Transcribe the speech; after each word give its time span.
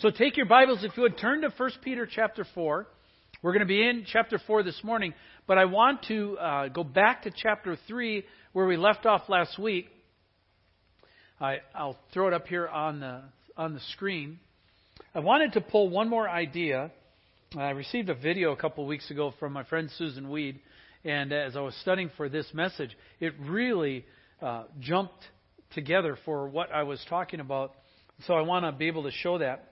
So 0.00 0.10
take 0.10 0.36
your 0.36 0.44
Bibles, 0.44 0.84
if 0.84 0.94
you 0.94 1.04
would, 1.04 1.16
turn 1.16 1.40
to 1.40 1.48
1 1.48 1.70
Peter 1.82 2.06
chapter 2.06 2.44
4. 2.54 2.86
We're 3.42 3.52
going 3.52 3.60
to 3.60 3.66
be 3.66 3.82
in 3.82 4.04
chapter 4.06 4.38
4 4.46 4.62
this 4.62 4.78
morning, 4.84 5.14
but 5.46 5.56
I 5.56 5.64
want 5.64 6.02
to 6.08 6.36
uh, 6.36 6.68
go 6.68 6.84
back 6.84 7.22
to 7.22 7.30
chapter 7.34 7.78
3 7.88 8.22
where 8.52 8.66
we 8.66 8.76
left 8.76 9.06
off 9.06 9.22
last 9.30 9.58
week. 9.58 9.86
I, 11.40 11.60
I'll 11.74 11.96
throw 12.12 12.28
it 12.28 12.34
up 12.34 12.46
here 12.46 12.68
on 12.68 13.00
the, 13.00 13.22
on 13.56 13.72
the 13.72 13.80
screen. 13.92 14.38
I 15.14 15.20
wanted 15.20 15.54
to 15.54 15.62
pull 15.62 15.88
one 15.88 16.10
more 16.10 16.28
idea. 16.28 16.90
I 17.56 17.70
received 17.70 18.10
a 18.10 18.14
video 18.14 18.52
a 18.52 18.56
couple 18.56 18.84
of 18.84 18.88
weeks 18.88 19.10
ago 19.10 19.32
from 19.40 19.54
my 19.54 19.64
friend 19.64 19.88
Susan 19.96 20.28
Weed, 20.28 20.60
and 21.06 21.32
as 21.32 21.56
I 21.56 21.60
was 21.60 21.74
studying 21.80 22.10
for 22.18 22.28
this 22.28 22.46
message, 22.52 22.94
it 23.18 23.32
really 23.40 24.04
uh, 24.42 24.64
jumped 24.78 25.24
together 25.72 26.18
for 26.26 26.48
what 26.48 26.70
I 26.70 26.82
was 26.82 27.02
talking 27.08 27.40
about. 27.40 27.72
So 28.26 28.34
I 28.34 28.42
want 28.42 28.66
to 28.66 28.72
be 28.72 28.88
able 28.88 29.04
to 29.04 29.10
show 29.10 29.38
that. 29.38 29.70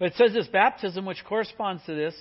But 0.00 0.06
it 0.06 0.14
says 0.16 0.32
this 0.32 0.48
baptism, 0.48 1.04
which 1.04 1.22
corresponds 1.26 1.84
to 1.84 1.94
this. 1.94 2.14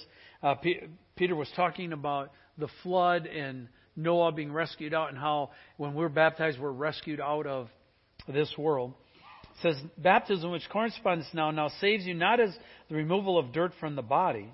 Uh, 0.43 0.55
P- 0.55 0.81
Peter 1.15 1.35
was 1.35 1.49
talking 1.55 1.93
about 1.93 2.31
the 2.57 2.67
flood 2.83 3.25
and 3.25 3.69
Noah 3.95 4.33
being 4.33 4.51
rescued 4.51 4.93
out, 4.93 5.09
and 5.09 5.17
how 5.17 5.51
when 5.77 5.93
we're 5.93 6.09
baptized, 6.09 6.59
we're 6.59 6.71
rescued 6.71 7.21
out 7.21 7.47
of 7.47 7.69
this 8.27 8.53
world. 8.57 8.93
It 9.43 9.61
says 9.61 9.75
baptism, 9.97 10.51
which 10.51 10.69
corresponds 10.69 11.25
now, 11.33 11.51
now 11.51 11.69
saves 11.79 12.05
you 12.05 12.13
not 12.13 12.41
as 12.41 12.53
the 12.89 12.95
removal 12.95 13.39
of 13.39 13.53
dirt 13.53 13.71
from 13.79 13.95
the 13.95 14.01
body, 14.01 14.51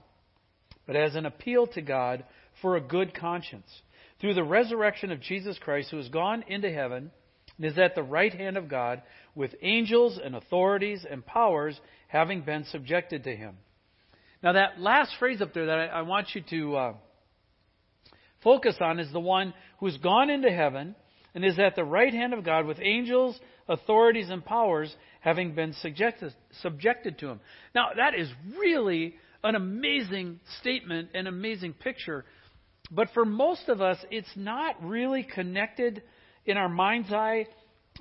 but 0.86 0.96
as 0.96 1.16
an 1.16 1.26
appeal 1.26 1.66
to 1.68 1.82
God 1.82 2.24
for 2.62 2.78
a 2.78 2.82
good 2.82 3.16
conscience 3.16 3.68
through 4.22 4.36
the 4.36 4.44
resurrection 4.44 5.12
of 5.12 5.20
Jesus 5.20 5.58
Christ, 5.60 5.90
who 5.90 5.98
has 5.98 6.10
gone 6.10 6.44
into 6.48 6.72
heaven 6.72 7.10
and 7.58 7.66
is 7.66 7.78
at 7.78 7.96
the 7.96 8.04
right 8.04 8.34
hand 8.34 8.58
of 8.58 8.70
God, 8.70 9.02
with 9.34 9.56
angels 9.62 10.20
and 10.24 10.36
authorities 10.36 11.06
and 11.10 11.26
powers 11.26 11.80
having 12.08 12.42
been 12.42 12.66
subjected 12.66 13.24
to 13.24 13.36
him. 13.36 13.56
Now, 14.44 14.54
that 14.54 14.80
last 14.80 15.14
phrase 15.20 15.42
up 15.42 15.54
there 15.54 15.66
that 15.68 15.78
I, 15.78 15.86
I 15.86 16.02
want 16.02 16.28
you 16.34 16.42
to 16.50 16.76
uh, 16.76 16.94
focus 18.44 18.76
on 18.80 19.00
is 19.00 19.12
the 19.12 19.20
one 19.20 19.54
who's 19.80 19.98
gone 19.98 20.30
into 20.30 20.52
heaven 20.52 20.96
and 21.34 21.44
is 21.44 21.60
at 21.60 21.76
the 21.76 21.84
right 21.84 22.14
hand 22.14 22.34
of 22.34 22.46
God, 22.46 22.66
with 22.66 22.80
angels, 22.80 23.38
authorities, 23.68 24.30
and 24.30 24.46
powers 24.46 24.96
having 25.20 25.54
been 25.54 25.74
subjected, 25.82 26.34
subjected 26.62 27.18
to 27.20 27.28
him. 27.28 27.40
Now, 27.74 27.90
that 27.98 28.14
is 28.14 28.30
really 28.58 29.16
an 29.44 29.56
amazing 29.56 30.40
statement, 30.60 31.10
an 31.14 31.28
amazing 31.28 31.74
picture 31.74 32.26
but 32.92 33.10
for 33.14 33.26
most 33.26 33.68
of 33.68 33.82
us, 33.82 33.98
it's 34.12 34.32
not 34.36 34.84
really 34.84 35.24
connected 35.24 36.04
in 36.46 36.58
our 36.58 36.70
mind's 36.70 37.12
eye 37.12 37.48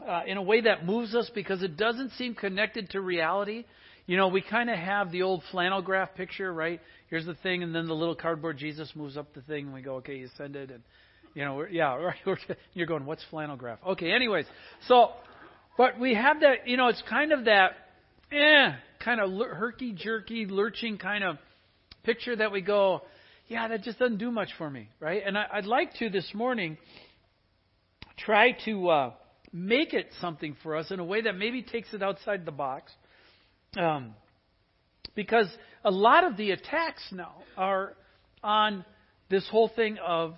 uh, 0.07 0.23
in 0.27 0.37
a 0.37 0.43
way 0.43 0.63
that 0.63 0.85
moves 0.85 1.15
us 1.15 1.31
because 1.35 1.63
it 1.63 1.77
doesn't 1.77 2.11
seem 2.13 2.35
connected 2.35 2.91
to 2.91 3.01
reality. 3.01 3.65
You 4.07 4.17
know, 4.17 4.29
we 4.29 4.43
kind 4.43 4.69
of 4.69 4.77
have 4.79 5.11
the 5.13 5.23
old 5.23 5.43
flannel 5.51 5.81
graph 5.81 6.15
picture, 6.15 6.53
right? 6.53 6.81
Here's 7.09 7.25
the 7.25 7.35
thing, 7.35 7.63
and 7.63 7.75
then 7.75 7.87
the 7.87 7.95
little 7.95 8.15
cardboard 8.15 8.59
Jesus 8.59 8.91
moves 8.95 9.17
up 9.17 9.33
the 9.35 9.41
thing, 9.43 9.67
and 9.67 9.75
we 9.75 9.81
go, 9.81 9.97
okay, 9.97 10.17
you 10.17 10.29
send 10.37 10.57
it, 10.57 10.71
and 10.71 10.83
you 11.35 11.45
know, 11.45 11.65
yeah, 11.71 11.95
right. 12.27 12.39
You're 12.75 12.87
going, 12.87 13.07
what's 13.07 13.25
flannel 13.31 13.57
graph? 13.57 13.79
Okay, 13.87 14.13
anyways, 14.13 14.47
so, 14.89 15.11
but 15.79 15.99
we 15.99 16.15
have 16.15 16.41
that, 16.41 16.69
you 16.69 16.77
know, 16.77 16.89
it's 16.89 17.03
kind 17.09 17.33
of 17.33 17.47
that, 17.47 17.73
eh, 18.31 18.75
kind 19.03 19.21
of 19.21 19.31
herky 19.31 19.93
jerky, 19.93 20.47
lurching 20.47 20.99
kind 20.99 21.25
of 21.25 21.39
picture 22.05 22.37
that 22.37 22.53
we 22.53 22.61
go, 22.61 23.03
yeah, 23.49 23.69
that 23.69 23.83
just 23.83 23.99
doesn't 23.99 24.19
do 24.19 24.31
much 24.31 24.49
for 24.57 24.71
me, 24.71 24.89
right? 25.01 25.23
And 25.25 25.37
I, 25.37 25.47
would 25.57 25.67
like 25.67 25.95
to 25.95 26.11
this 26.11 26.31
morning 26.35 26.79
try 28.17 28.53
to 28.65 28.89
uh, 28.89 29.13
make 29.53 29.95
it 29.95 30.09
something 30.21 30.57
for 30.63 30.77
us 30.77 30.91
in 30.91 31.01
a 31.01 31.05
way 31.05 31.23
that 31.23 31.37
maybe 31.37 31.63
takes 31.63 31.93
it 31.95 32.03
outside 32.03 32.45
the 32.45 32.53
box. 32.53 32.93
Um, 33.77 34.15
because 35.15 35.47
a 35.85 35.91
lot 35.91 36.25
of 36.25 36.37
the 36.37 36.51
attacks 36.51 37.03
now 37.13 37.35
are 37.57 37.95
on 38.43 38.85
this 39.31 39.47
whole 39.51 39.69
thing 39.69 39.99
of 40.05 40.35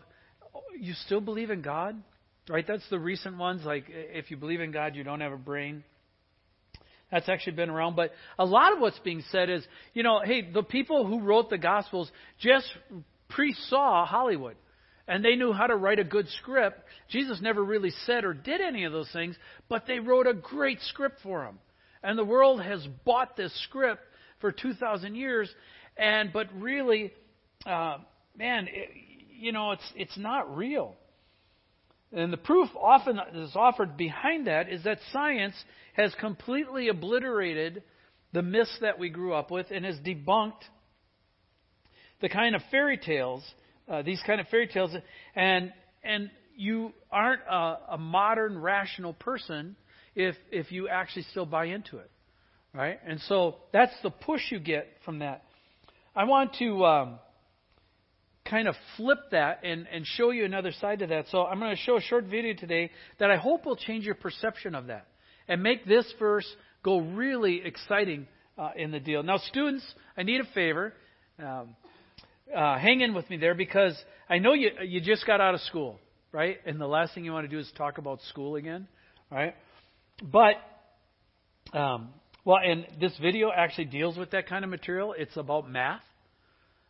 you 0.78 0.94
still 1.04 1.20
believe 1.20 1.50
in 1.50 1.62
God, 1.62 2.00
right? 2.48 2.64
That's 2.66 2.88
the 2.90 2.98
recent 2.98 3.38
ones. 3.38 3.62
Like 3.64 3.84
if 3.88 4.30
you 4.30 4.36
believe 4.36 4.60
in 4.60 4.70
God, 4.70 4.94
you 4.94 5.04
don't 5.04 5.20
have 5.20 5.32
a 5.32 5.38
brain. 5.38 5.82
That's 7.10 7.28
actually 7.28 7.54
been 7.54 7.70
around. 7.70 7.96
But 7.96 8.12
a 8.38 8.44
lot 8.44 8.72
of 8.72 8.80
what's 8.80 8.98
being 9.00 9.22
said 9.30 9.48
is, 9.48 9.64
you 9.94 10.02
know, 10.02 10.20
hey, 10.24 10.50
the 10.50 10.62
people 10.62 11.06
who 11.06 11.20
wrote 11.20 11.50
the 11.50 11.58
Gospels 11.58 12.10
just 12.40 12.66
pre 13.28 13.54
saw 13.68 14.04
Hollywood. 14.04 14.56
And 15.08 15.24
they 15.24 15.36
knew 15.36 15.52
how 15.52 15.66
to 15.66 15.76
write 15.76 15.98
a 15.98 16.04
good 16.04 16.28
script. 16.40 16.80
Jesus 17.08 17.40
never 17.40 17.62
really 17.62 17.92
said 18.04 18.24
or 18.24 18.34
did 18.34 18.60
any 18.60 18.84
of 18.84 18.92
those 18.92 19.10
things, 19.12 19.36
but 19.68 19.86
they 19.86 20.00
wrote 20.00 20.26
a 20.26 20.34
great 20.34 20.80
script 20.82 21.20
for 21.22 21.44
him. 21.44 21.58
And 22.02 22.18
the 22.18 22.24
world 22.24 22.60
has 22.62 22.86
bought 23.04 23.36
this 23.36 23.52
script 23.64 24.02
for 24.40 24.52
2,000 24.52 25.14
years. 25.14 25.52
And, 25.96 26.32
but 26.32 26.48
really, 26.54 27.12
uh, 27.64 27.98
man, 28.36 28.68
it, 28.68 28.90
you 29.38 29.52
know, 29.52 29.72
it's, 29.72 29.92
it's 29.94 30.18
not 30.18 30.56
real. 30.56 30.96
And 32.12 32.32
the 32.32 32.38
proof 32.38 32.68
often 32.80 33.20
is 33.34 33.54
offered 33.54 33.96
behind 33.96 34.46
that 34.46 34.68
is 34.68 34.84
that 34.84 34.98
science 35.12 35.54
has 35.94 36.14
completely 36.20 36.88
obliterated 36.88 37.82
the 38.32 38.42
myths 38.42 38.76
that 38.80 38.98
we 38.98 39.08
grew 39.08 39.34
up 39.34 39.50
with 39.50 39.66
and 39.70 39.84
has 39.84 39.96
debunked 39.98 40.62
the 42.20 42.28
kind 42.28 42.54
of 42.54 42.62
fairy 42.70 42.96
tales, 42.96 43.42
uh, 43.88 44.02
these 44.02 44.20
kind 44.26 44.40
of 44.40 44.48
fairy 44.48 44.66
tales, 44.66 44.94
and 45.34 45.72
and 46.02 46.30
you 46.56 46.92
aren't 47.10 47.42
a, 47.48 47.78
a 47.90 47.98
modern 47.98 48.58
rational 48.58 49.12
person 49.12 49.76
if 50.14 50.34
if 50.50 50.72
you 50.72 50.88
actually 50.88 51.22
still 51.30 51.46
buy 51.46 51.66
into 51.66 51.98
it, 51.98 52.10
right? 52.72 52.98
And 53.06 53.20
so 53.22 53.56
that's 53.72 53.92
the 54.02 54.10
push 54.10 54.42
you 54.50 54.58
get 54.58 54.88
from 55.04 55.20
that. 55.20 55.42
I 56.14 56.24
want 56.24 56.54
to 56.60 56.84
um, 56.84 57.18
kind 58.48 58.68
of 58.68 58.74
flip 58.96 59.18
that 59.32 59.60
and, 59.64 59.86
and 59.92 60.06
show 60.06 60.30
you 60.30 60.44
another 60.44 60.72
side 60.80 61.00
to 61.00 61.06
that. 61.08 61.26
So 61.30 61.44
I'm 61.44 61.58
going 61.58 61.74
to 61.74 61.82
show 61.82 61.96
a 61.96 62.00
short 62.00 62.24
video 62.24 62.54
today 62.54 62.90
that 63.18 63.30
I 63.30 63.36
hope 63.36 63.66
will 63.66 63.76
change 63.76 64.04
your 64.04 64.14
perception 64.14 64.74
of 64.74 64.86
that 64.86 65.06
and 65.48 65.62
make 65.62 65.84
this 65.84 66.10
verse 66.18 66.46
go 66.82 67.00
really 67.00 67.62
exciting 67.64 68.26
uh, 68.56 68.70
in 68.76 68.90
the 68.90 69.00
deal. 69.00 69.22
Now, 69.22 69.38
students, 69.38 69.84
I 70.16 70.22
need 70.22 70.40
a 70.40 70.46
favor. 70.54 70.94
Um, 71.38 71.76
uh, 72.54 72.78
hang 72.78 73.00
in 73.00 73.14
with 73.14 73.28
me 73.30 73.36
there 73.36 73.54
because 73.54 73.94
I 74.28 74.38
know 74.38 74.52
you 74.52 74.70
you 74.84 75.00
just 75.00 75.26
got 75.26 75.40
out 75.40 75.54
of 75.54 75.60
school, 75.62 75.98
right? 76.32 76.58
And 76.66 76.80
the 76.80 76.86
last 76.86 77.14
thing 77.14 77.24
you 77.24 77.32
want 77.32 77.44
to 77.44 77.54
do 77.54 77.58
is 77.58 77.70
talk 77.76 77.98
about 77.98 78.20
school 78.28 78.56
again, 78.56 78.88
right? 79.30 79.54
But 80.22 80.56
um, 81.76 82.10
well, 82.44 82.58
and 82.64 82.86
this 83.00 83.12
video 83.20 83.50
actually 83.54 83.86
deals 83.86 84.16
with 84.16 84.30
that 84.30 84.48
kind 84.48 84.64
of 84.64 84.70
material. 84.70 85.14
It's 85.16 85.36
about 85.36 85.68
math, 85.68 86.02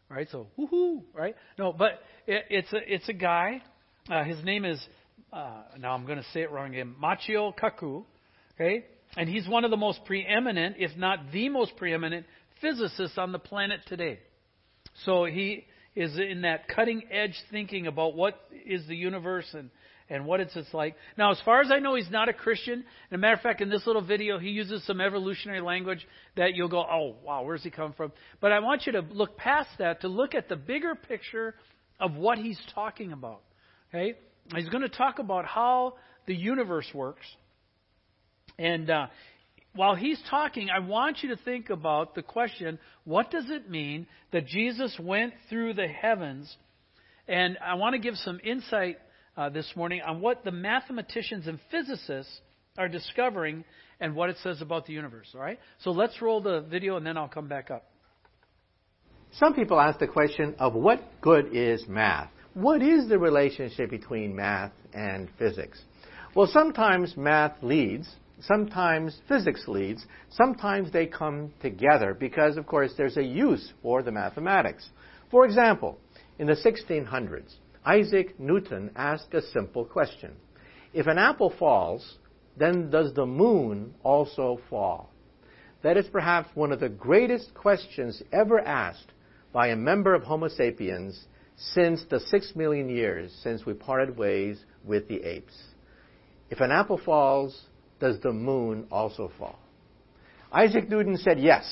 right? 0.08 0.28
So 0.30 0.48
woohoo, 0.58 1.02
right? 1.14 1.34
No, 1.58 1.72
but 1.72 2.00
it, 2.26 2.44
it's 2.50 2.72
a 2.72 2.94
it's 2.94 3.08
a 3.08 3.14
guy. 3.14 3.62
Uh, 4.10 4.24
his 4.24 4.42
name 4.44 4.64
is 4.64 4.80
uh, 5.32 5.62
now 5.78 5.92
I'm 5.92 6.06
going 6.06 6.18
to 6.18 6.26
say 6.32 6.42
it 6.42 6.50
wrong 6.50 6.72
again. 6.72 6.94
Machio 7.02 7.52
Kaku, 7.56 8.04
okay? 8.54 8.84
And 9.16 9.28
he's 9.28 9.48
one 9.48 9.64
of 9.64 9.70
the 9.70 9.76
most 9.76 10.04
preeminent, 10.04 10.76
if 10.78 10.96
not 10.96 11.32
the 11.32 11.48
most 11.48 11.76
preeminent, 11.76 12.26
physicists 12.60 13.18
on 13.18 13.32
the 13.32 13.38
planet 13.38 13.80
today. 13.86 14.18
So 15.04 15.24
he 15.24 15.66
is 15.94 16.18
in 16.18 16.42
that 16.42 16.68
cutting 16.68 17.02
edge 17.10 17.34
thinking 17.50 17.86
about 17.86 18.14
what 18.14 18.40
is 18.66 18.86
the 18.86 18.96
universe 18.96 19.46
and 19.52 19.70
and 20.08 20.24
what 20.24 20.40
it's, 20.40 20.54
it's 20.54 20.72
like. 20.72 20.94
Now, 21.18 21.32
as 21.32 21.40
far 21.44 21.60
as 21.60 21.70
I 21.72 21.78
know, 21.78 21.96
he's 21.96 22.10
not 22.10 22.28
a 22.28 22.32
Christian. 22.32 22.74
And 22.74 22.84
a 23.12 23.18
matter 23.18 23.34
of 23.34 23.40
fact, 23.40 23.60
in 23.60 23.68
this 23.68 23.86
little 23.86 24.02
video, 24.02 24.38
he 24.38 24.50
uses 24.50 24.84
some 24.86 25.00
evolutionary 25.00 25.60
language 25.60 26.06
that 26.36 26.54
you'll 26.54 26.68
go, 26.68 26.80
oh, 26.80 27.16
wow, 27.24 27.42
where's 27.42 27.62
he 27.62 27.70
come 27.70 27.92
from? 27.92 28.12
But 28.40 28.52
I 28.52 28.60
want 28.60 28.86
you 28.86 28.92
to 28.92 29.00
look 29.00 29.36
past 29.36 29.70
that 29.78 30.02
to 30.02 30.08
look 30.08 30.34
at 30.34 30.48
the 30.48 30.56
bigger 30.56 30.94
picture 30.94 31.54
of 31.98 32.14
what 32.14 32.38
he's 32.38 32.60
talking 32.74 33.12
about. 33.12 33.40
Okay? 33.88 34.14
He's 34.54 34.68
going 34.68 34.82
to 34.82 34.88
talk 34.88 35.18
about 35.18 35.44
how 35.44 35.94
the 36.26 36.34
universe 36.34 36.88
works. 36.94 37.26
And 38.58 38.88
uh, 38.88 39.06
while 39.76 39.94
he's 39.94 40.20
talking, 40.28 40.69
I 40.70 40.81
want 40.81 41.22
you 41.22 41.28
to 41.31 41.36
think 41.36 41.71
about 41.71 42.15
the 42.15 42.22
question 42.22 42.78
what 43.04 43.30
does 43.30 43.48
it 43.48 43.71
mean 43.71 44.06
that 44.33 44.47
Jesus 44.47 44.98
went 45.00 45.34
through 45.48 45.74
the 45.74 45.86
heavens? 45.86 46.54
And 47.28 47.59
I 47.65 47.74
want 47.74 47.95
to 47.95 47.98
give 48.00 48.16
some 48.16 48.41
insight 48.42 48.98
uh, 49.36 49.50
this 49.50 49.71
morning 49.77 50.00
on 50.06 50.21
what 50.21 50.45
the 50.45 50.50
mathematicians 50.50 51.47
and 51.47 51.59
physicists 51.71 52.41
are 52.78 52.89
discovering 52.89 53.65
and 54.00 54.15
what 54.15 54.30
it 54.30 54.36
says 54.42 54.60
about 54.60 54.86
the 54.86 54.92
universe. 54.92 55.28
All 55.34 55.41
right? 55.41 55.59
So 55.80 55.91
let's 55.91 56.21
roll 56.21 56.41
the 56.41 56.60
video 56.62 56.97
and 56.97 57.06
then 57.06 57.16
I'll 57.16 57.28
come 57.28 57.48
back 57.48 57.71
up. 57.71 57.84
Some 59.33 59.54
people 59.54 59.78
ask 59.78 59.98
the 59.98 60.06
question 60.06 60.54
of 60.59 60.74
what 60.74 61.03
good 61.21 61.54
is 61.54 61.86
math? 61.89 62.30
What 62.54 62.80
is 62.80 63.09
the 63.09 63.18
relationship 63.18 63.91
between 63.91 64.34
math 64.34 64.72
and 64.95 65.28
physics? 65.39 65.83
Well, 66.34 66.47
sometimes 66.47 67.16
math 67.16 67.62
leads 67.62 68.09
sometimes 68.41 69.21
physics 69.28 69.65
leads, 69.66 70.06
sometimes 70.30 70.92
they 70.92 71.06
come 71.06 71.53
together 71.60 72.15
because, 72.15 72.56
of 72.56 72.66
course, 72.66 72.92
there's 72.97 73.16
a 73.16 73.22
use 73.22 73.72
for 73.83 74.03
the 74.03 74.12
mathematics. 74.12 74.88
For 75.30 75.44
example, 75.44 75.98
in 76.38 76.47
the 76.47 76.54
1600s, 76.54 77.54
Isaac 77.84 78.38
Newton 78.38 78.91
asked 78.97 79.33
a 79.34 79.42
simple 79.42 79.84
question 79.84 80.33
If 80.92 81.06
an 81.06 81.18
apple 81.18 81.53
falls, 81.59 82.18
then 82.56 82.91
does 82.91 83.12
the 83.15 83.27
moon 83.27 83.94
also 84.03 84.60
fall? 84.68 85.10
that 85.86 85.97
is 85.97 86.09
perhaps 86.09 86.48
one 86.54 86.72
of 86.72 86.80
the 86.80 86.88
greatest 86.88 87.54
questions 87.54 88.21
ever 88.33 88.59
asked 88.59 89.12
by 89.53 89.68
a 89.68 89.77
member 89.77 90.15
of 90.15 90.24
Homo 90.24 90.48
sapiens 90.48 91.27
since 91.56 92.04
the 92.10 92.18
six 92.18 92.56
million 92.56 92.88
years 92.88 93.33
since 93.44 93.65
we 93.65 93.72
parted 93.72 94.16
ways 94.16 94.59
with 94.84 95.06
the 95.06 95.22
apes. 95.22 95.56
If 96.50 96.59
an 96.59 96.72
apple 96.72 96.98
falls, 96.98 97.66
does 98.01 98.21
the 98.21 98.33
moon 98.33 98.87
also 98.91 99.31
fall? 99.39 99.59
Isaac 100.53 100.89
Newton 100.89 101.16
said 101.16 101.39
yes. 101.39 101.65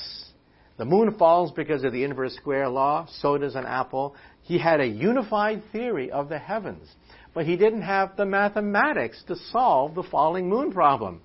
The 0.77 0.85
moon 0.85 1.17
falls 1.17 1.51
because 1.51 1.83
of 1.83 1.93
the 1.93 2.03
inverse 2.03 2.35
square 2.35 2.67
law, 2.67 3.07
so 3.19 3.37
does 3.37 3.55
an 3.55 3.65
apple. 3.65 4.15
He 4.41 4.57
had 4.57 4.81
a 4.81 4.85
unified 4.85 5.63
theory 5.71 6.11
of 6.11 6.27
the 6.27 6.37
heavens, 6.37 6.87
but 7.33 7.45
he 7.45 7.55
didn't 7.55 7.83
have 7.83 8.17
the 8.17 8.25
mathematics 8.25 9.23
to 9.27 9.35
solve 9.51 9.95
the 9.95 10.03
falling 10.03 10.49
moon 10.49 10.71
problem. 10.71 11.21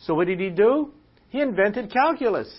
So 0.00 0.14
what 0.14 0.26
did 0.26 0.40
he 0.40 0.50
do? 0.50 0.92
He 1.30 1.40
invented 1.40 1.90
calculus. 1.90 2.52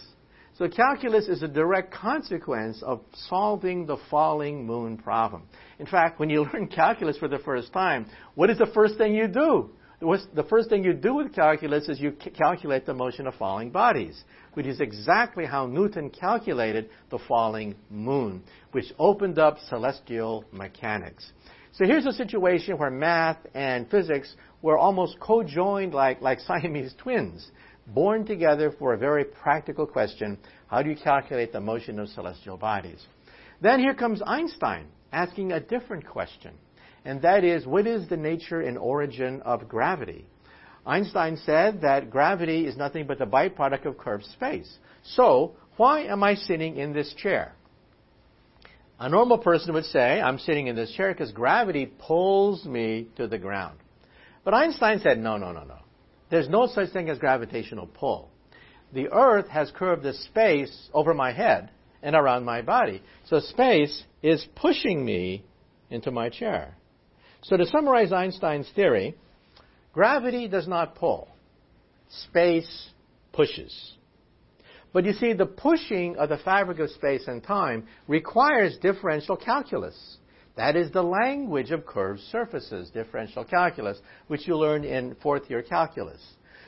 So 0.57 0.67
calculus 0.67 1.27
is 1.27 1.43
a 1.43 1.47
direct 1.47 1.93
consequence 1.93 2.81
of 2.83 3.01
solving 3.29 3.85
the 3.85 3.97
falling 4.09 4.65
moon 4.65 4.97
problem. 4.97 5.43
In 5.79 5.85
fact, 5.85 6.19
when 6.19 6.29
you 6.29 6.41
learn 6.53 6.67
calculus 6.67 7.17
for 7.17 7.27
the 7.27 7.39
first 7.39 7.71
time, 7.71 8.07
what 8.35 8.49
is 8.49 8.57
the 8.57 8.71
first 8.73 8.97
thing 8.97 9.13
you 9.13 9.27
do? 9.27 9.69
The 10.01 10.45
first 10.49 10.69
thing 10.69 10.83
you 10.83 10.93
do 10.93 11.13
with 11.13 11.33
calculus 11.33 11.87
is 11.87 11.99
you 11.99 12.11
calculate 12.11 12.87
the 12.87 12.93
motion 12.93 13.27
of 13.27 13.35
falling 13.35 13.69
bodies, 13.69 14.23
which 14.55 14.65
is 14.65 14.81
exactly 14.81 15.45
how 15.45 15.67
Newton 15.67 16.09
calculated 16.09 16.89
the 17.11 17.19
falling 17.27 17.75
moon, 17.91 18.41
which 18.71 18.85
opened 18.97 19.37
up 19.37 19.59
celestial 19.69 20.43
mechanics. 20.51 21.31
So 21.73 21.85
here's 21.85 22.07
a 22.07 22.13
situation 22.13 22.79
where 22.79 22.89
math 22.89 23.37
and 23.53 23.89
physics 23.91 24.35
were 24.63 24.77
almost 24.77 25.19
co-joined 25.19 25.93
like, 25.93 26.19
like 26.19 26.39
Siamese 26.47 26.95
twins 26.97 27.51
born 27.87 28.25
together 28.25 28.71
for 28.77 28.93
a 28.93 28.97
very 28.97 29.23
practical 29.23 29.85
question 29.85 30.37
how 30.67 30.81
do 30.81 30.89
you 30.89 30.95
calculate 30.95 31.51
the 31.51 31.61
motion 31.61 31.99
of 31.99 32.09
celestial 32.09 32.57
bodies? 32.57 33.05
Then 33.61 33.79
here 33.79 33.93
comes 33.93 34.21
Einstein 34.25 34.87
asking 35.11 35.51
a 35.51 35.59
different 35.59 36.07
question, 36.07 36.53
and 37.05 37.21
that 37.21 37.43
is 37.43 37.65
what 37.65 37.87
is 37.87 38.07
the 38.07 38.17
nature 38.17 38.61
and 38.61 38.77
origin 38.77 39.41
of 39.41 39.67
gravity? 39.67 40.25
Einstein 40.85 41.37
said 41.37 41.81
that 41.81 42.09
gravity 42.09 42.65
is 42.65 42.75
nothing 42.75 43.05
but 43.05 43.19
the 43.19 43.25
byproduct 43.25 43.85
of 43.85 43.97
curved 43.97 44.25
space. 44.25 44.77
So, 45.03 45.55
why 45.77 46.03
am 46.03 46.23
I 46.23 46.35
sitting 46.35 46.77
in 46.77 46.93
this 46.93 47.13
chair? 47.13 47.53
A 48.99 49.09
normal 49.09 49.37
person 49.39 49.73
would 49.73 49.85
say, 49.85 50.21
I'm 50.21 50.39
sitting 50.39 50.67
in 50.67 50.75
this 50.75 50.91
chair 50.91 51.11
because 51.11 51.31
gravity 51.31 51.91
pulls 51.99 52.65
me 52.65 53.07
to 53.15 53.27
the 53.27 53.37
ground. 53.37 53.79
But 54.43 54.53
Einstein 54.53 54.99
said, 54.99 55.19
no, 55.19 55.37
no, 55.37 55.51
no, 55.51 55.63
no. 55.63 55.77
There's 56.29 56.49
no 56.49 56.67
such 56.67 56.91
thing 56.91 57.09
as 57.09 57.17
gravitational 57.17 57.87
pull. 57.87 58.29
The 58.93 59.11
earth 59.11 59.47
has 59.49 59.71
curved 59.75 60.03
the 60.03 60.13
space 60.13 60.89
over 60.93 61.13
my 61.13 61.31
head 61.31 61.71
and 62.01 62.15
around 62.15 62.45
my 62.45 62.61
body. 62.61 63.01
So 63.25 63.39
space 63.39 64.03
is 64.21 64.45
pushing 64.55 65.03
me 65.03 65.43
into 65.89 66.11
my 66.11 66.29
chair. 66.29 66.75
So 67.43 67.57
to 67.57 67.65
summarize 67.65 68.11
Einstein's 68.11 68.69
theory, 68.75 69.15
gravity 69.93 70.47
does 70.47 70.67
not 70.67 70.95
pull. 70.95 71.27
Space 72.09 72.89
pushes. 73.33 73.93
But 74.93 75.05
you 75.05 75.13
see, 75.13 75.33
the 75.33 75.45
pushing 75.45 76.17
of 76.17 76.29
the 76.29 76.37
fabric 76.37 76.79
of 76.79 76.89
space 76.91 77.23
and 77.27 77.41
time 77.41 77.87
requires 78.07 78.77
differential 78.77 79.37
calculus. 79.37 80.17
That 80.57 80.75
is 80.75 80.91
the 80.91 81.01
language 81.01 81.71
of 81.71 81.85
curved 81.85 82.19
surfaces, 82.31 82.89
differential 82.89 83.45
calculus, 83.45 83.99
which 84.27 84.47
you 84.47 84.57
learned 84.57 84.85
in 84.85 85.15
fourth 85.23 85.49
year 85.49 85.61
calculus. 85.61 86.21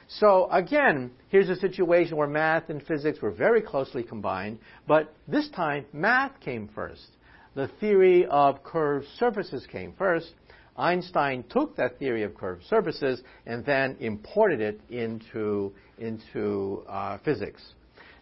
So 0.07 0.49
again, 0.51 1.11
here's 1.29 1.49
a 1.49 1.55
situation 1.55 2.15
where 2.15 2.27
math 2.27 2.69
and 2.69 2.81
physics 2.81 3.21
were 3.21 3.31
very 3.31 3.61
closely 3.61 4.03
combined, 4.03 4.59
but 4.87 5.13
this 5.27 5.49
time 5.49 5.85
math 5.91 6.39
came 6.39 6.69
first. 6.73 7.07
The 7.55 7.69
theory 7.79 8.25
of 8.25 8.63
curved 8.63 9.07
surfaces 9.19 9.67
came 9.71 9.93
first. 9.97 10.33
Einstein 10.77 11.43
took 11.49 11.75
that 11.77 11.99
theory 11.99 12.23
of 12.23 12.35
curved 12.35 12.63
surfaces 12.65 13.21
and 13.45 13.63
then 13.65 13.95
imported 13.99 14.59
it 14.59 14.81
into, 14.89 15.73
into 15.97 16.83
uh, 16.89 17.17
physics. 17.23 17.61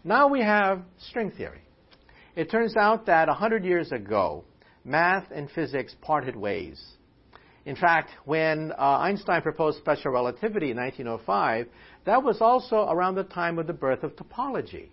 Now 0.04 0.28
we 0.28 0.42
have 0.42 0.82
string 0.98 1.32
theory. 1.32 1.62
It 2.36 2.50
turns 2.50 2.76
out 2.76 3.06
that 3.06 3.28
100 3.28 3.64
years 3.64 3.92
ago, 3.92 4.44
math 4.84 5.32
and 5.32 5.50
physics 5.52 5.96
parted 6.02 6.36
ways. 6.36 6.82
In 7.66 7.76
fact, 7.76 8.10
when 8.26 8.72
uh, 8.72 8.98
Einstein 9.00 9.42
proposed 9.42 9.78
special 9.78 10.12
relativity 10.12 10.72
in 10.72 10.78
1905, 10.78 11.68
that 12.06 12.24
was 12.24 12.42
also 12.42 12.88
around 12.90 13.16
the 13.16 13.24
time 13.24 13.60
of 13.60 13.68
the 13.68 13.74
birth 13.74 14.04
of 14.04 14.16
topology. 14.16 14.88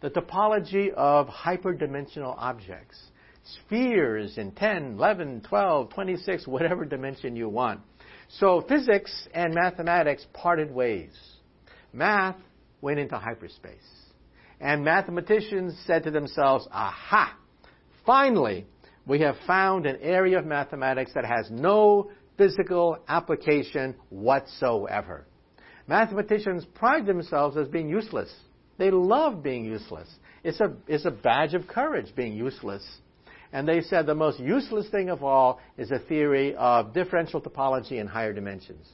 The 0.00 0.10
topology 0.10 0.92
of 0.94 1.28
hyperdimensional 1.28 2.34
objects, 2.38 2.98
spheres 3.46 4.38
in 4.38 4.52
10, 4.52 4.94
11, 4.98 5.42
12, 5.48 5.90
26, 5.90 6.46
whatever 6.46 6.84
dimension 6.84 7.36
you 7.36 7.48
want. 7.48 7.80
So 8.28 8.64
physics 8.68 9.28
and 9.34 9.54
mathematics 9.54 10.26
parted 10.32 10.72
ways. 10.72 11.12
Math 11.92 12.36
went 12.80 12.98
into 12.98 13.16
hyperspace. 13.16 13.74
And 14.60 14.84
mathematicians 14.84 15.78
said 15.86 16.04
to 16.04 16.10
themselves, 16.10 16.66
aha, 16.72 17.36
finally, 18.04 18.66
we 19.06 19.20
have 19.20 19.36
found 19.46 19.86
an 19.86 19.98
area 20.00 20.38
of 20.38 20.46
mathematics 20.46 21.12
that 21.14 21.24
has 21.24 21.48
no 21.50 22.10
physical 22.36 22.98
application 23.08 23.94
whatsoever. 24.10 25.26
Mathematicians 25.86 26.64
pride 26.74 27.06
themselves 27.06 27.56
as 27.56 27.68
being 27.68 27.88
useless. 27.88 28.34
They 28.78 28.90
love 28.90 29.42
being 29.42 29.64
useless. 29.64 30.08
It's 30.42 30.60
a, 30.60 30.72
it's 30.86 31.04
a 31.04 31.10
badge 31.10 31.54
of 31.54 31.66
courage 31.66 32.14
being 32.14 32.34
useless. 32.34 32.84
And 33.52 33.66
they 33.66 33.80
said 33.80 34.06
the 34.06 34.14
most 34.14 34.40
useless 34.40 34.88
thing 34.88 35.08
of 35.08 35.22
all 35.22 35.60
is 35.76 35.90
a 35.90 35.98
theory 35.98 36.54
of 36.56 36.92
differential 36.92 37.40
topology 37.40 38.00
in 38.00 38.06
higher 38.06 38.32
dimensions. 38.32 38.88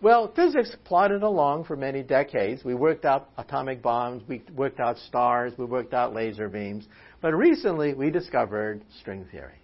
Well, 0.00 0.32
physics 0.34 0.76
plodded 0.84 1.22
along 1.22 1.64
for 1.64 1.76
many 1.76 2.02
decades. 2.02 2.64
We 2.64 2.74
worked 2.74 3.04
out 3.04 3.30
atomic 3.38 3.80
bombs, 3.80 4.22
we 4.28 4.42
worked 4.54 4.80
out 4.80 4.98
stars, 4.98 5.54
we 5.56 5.64
worked 5.64 5.94
out 5.94 6.12
laser 6.12 6.48
beams. 6.48 6.86
But 7.22 7.34
recently 7.34 7.94
we 7.94 8.10
discovered 8.10 8.82
string 9.00 9.24
theory. 9.30 9.62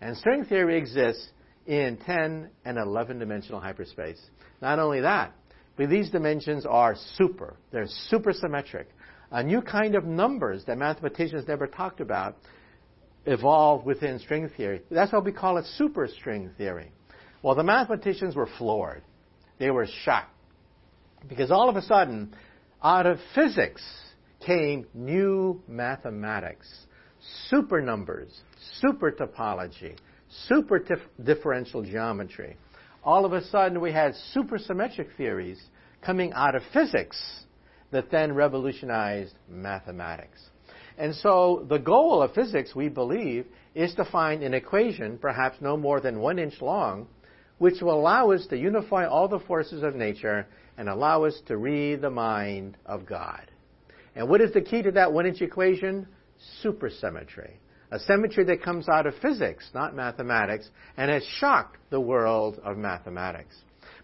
And 0.00 0.16
string 0.16 0.44
theory 0.44 0.76
exists 0.76 1.28
in 1.66 1.98
10 1.98 2.50
and 2.64 2.78
11 2.78 3.18
dimensional 3.18 3.60
hyperspace. 3.60 4.20
Not 4.60 4.78
only 4.78 5.00
that, 5.02 5.32
but 5.76 5.90
these 5.90 6.10
dimensions 6.10 6.66
are 6.66 6.96
super. 7.16 7.56
They're 7.70 7.86
supersymmetric. 8.10 8.86
A 9.30 9.42
new 9.42 9.60
kind 9.60 9.94
of 9.94 10.04
numbers 10.04 10.64
that 10.66 10.78
mathematicians 10.78 11.46
never 11.46 11.66
talked 11.66 12.00
about 12.00 12.36
evolved 13.26 13.84
within 13.84 14.18
string 14.18 14.48
theory. 14.56 14.82
That's 14.90 15.12
why 15.12 15.18
we 15.18 15.32
call 15.32 15.58
it 15.58 15.66
superstring 15.78 16.54
theory. 16.56 16.90
Well, 17.42 17.54
the 17.54 17.64
mathematicians 17.64 18.34
were 18.34 18.48
floored. 18.58 19.02
They 19.58 19.70
were 19.70 19.86
shocked. 20.04 20.32
Because 21.28 21.50
all 21.50 21.68
of 21.68 21.76
a 21.76 21.82
sudden, 21.82 22.34
out 22.82 23.06
of 23.06 23.18
physics 23.34 23.82
came 24.44 24.86
new 24.94 25.60
mathematics, 25.66 26.68
super 27.48 27.80
numbers, 27.80 28.40
super 28.80 29.10
topology, 29.10 29.96
super 30.48 30.84
differential 31.22 31.82
geometry. 31.82 32.56
All 33.02 33.24
of 33.24 33.32
a 33.32 33.44
sudden, 33.46 33.80
we 33.80 33.92
had 33.92 34.14
supersymmetric 34.34 35.08
theories 35.16 35.60
coming 36.02 36.32
out 36.32 36.54
of 36.54 36.62
physics 36.72 37.16
that 37.90 38.10
then 38.10 38.34
revolutionized 38.34 39.34
mathematics. 39.48 40.40
And 40.98 41.14
so 41.14 41.66
the 41.68 41.78
goal 41.78 42.22
of 42.22 42.34
physics, 42.34 42.74
we 42.74 42.88
believe, 42.88 43.46
is 43.74 43.94
to 43.96 44.04
find 44.04 44.42
an 44.42 44.54
equation, 44.54 45.18
perhaps 45.18 45.58
no 45.60 45.76
more 45.76 46.00
than 46.00 46.20
one 46.20 46.38
inch 46.38 46.60
long, 46.62 47.06
which 47.58 47.80
will 47.82 47.98
allow 47.98 48.30
us 48.30 48.46
to 48.48 48.56
unify 48.56 49.06
all 49.06 49.28
the 49.28 49.40
forces 49.40 49.82
of 49.82 49.94
nature 49.94 50.46
and 50.78 50.88
allow 50.88 51.24
us 51.24 51.40
to 51.46 51.56
read 51.56 52.00
the 52.00 52.10
mind 52.10 52.76
of 52.86 53.06
God. 53.06 53.50
And 54.14 54.28
what 54.28 54.40
is 54.40 54.52
the 54.52 54.62
key 54.62 54.82
to 54.82 54.90
that 54.92 55.12
one 55.12 55.26
inch 55.26 55.42
equation? 55.42 56.06
Supersymmetry. 56.62 57.52
A 57.90 57.98
symmetry 58.00 58.44
that 58.44 58.62
comes 58.62 58.88
out 58.88 59.06
of 59.06 59.14
physics, 59.22 59.70
not 59.74 59.94
mathematics, 59.94 60.68
and 60.96 61.10
has 61.10 61.24
shocked 61.24 61.76
the 61.90 62.00
world 62.00 62.60
of 62.64 62.76
mathematics. 62.76 63.54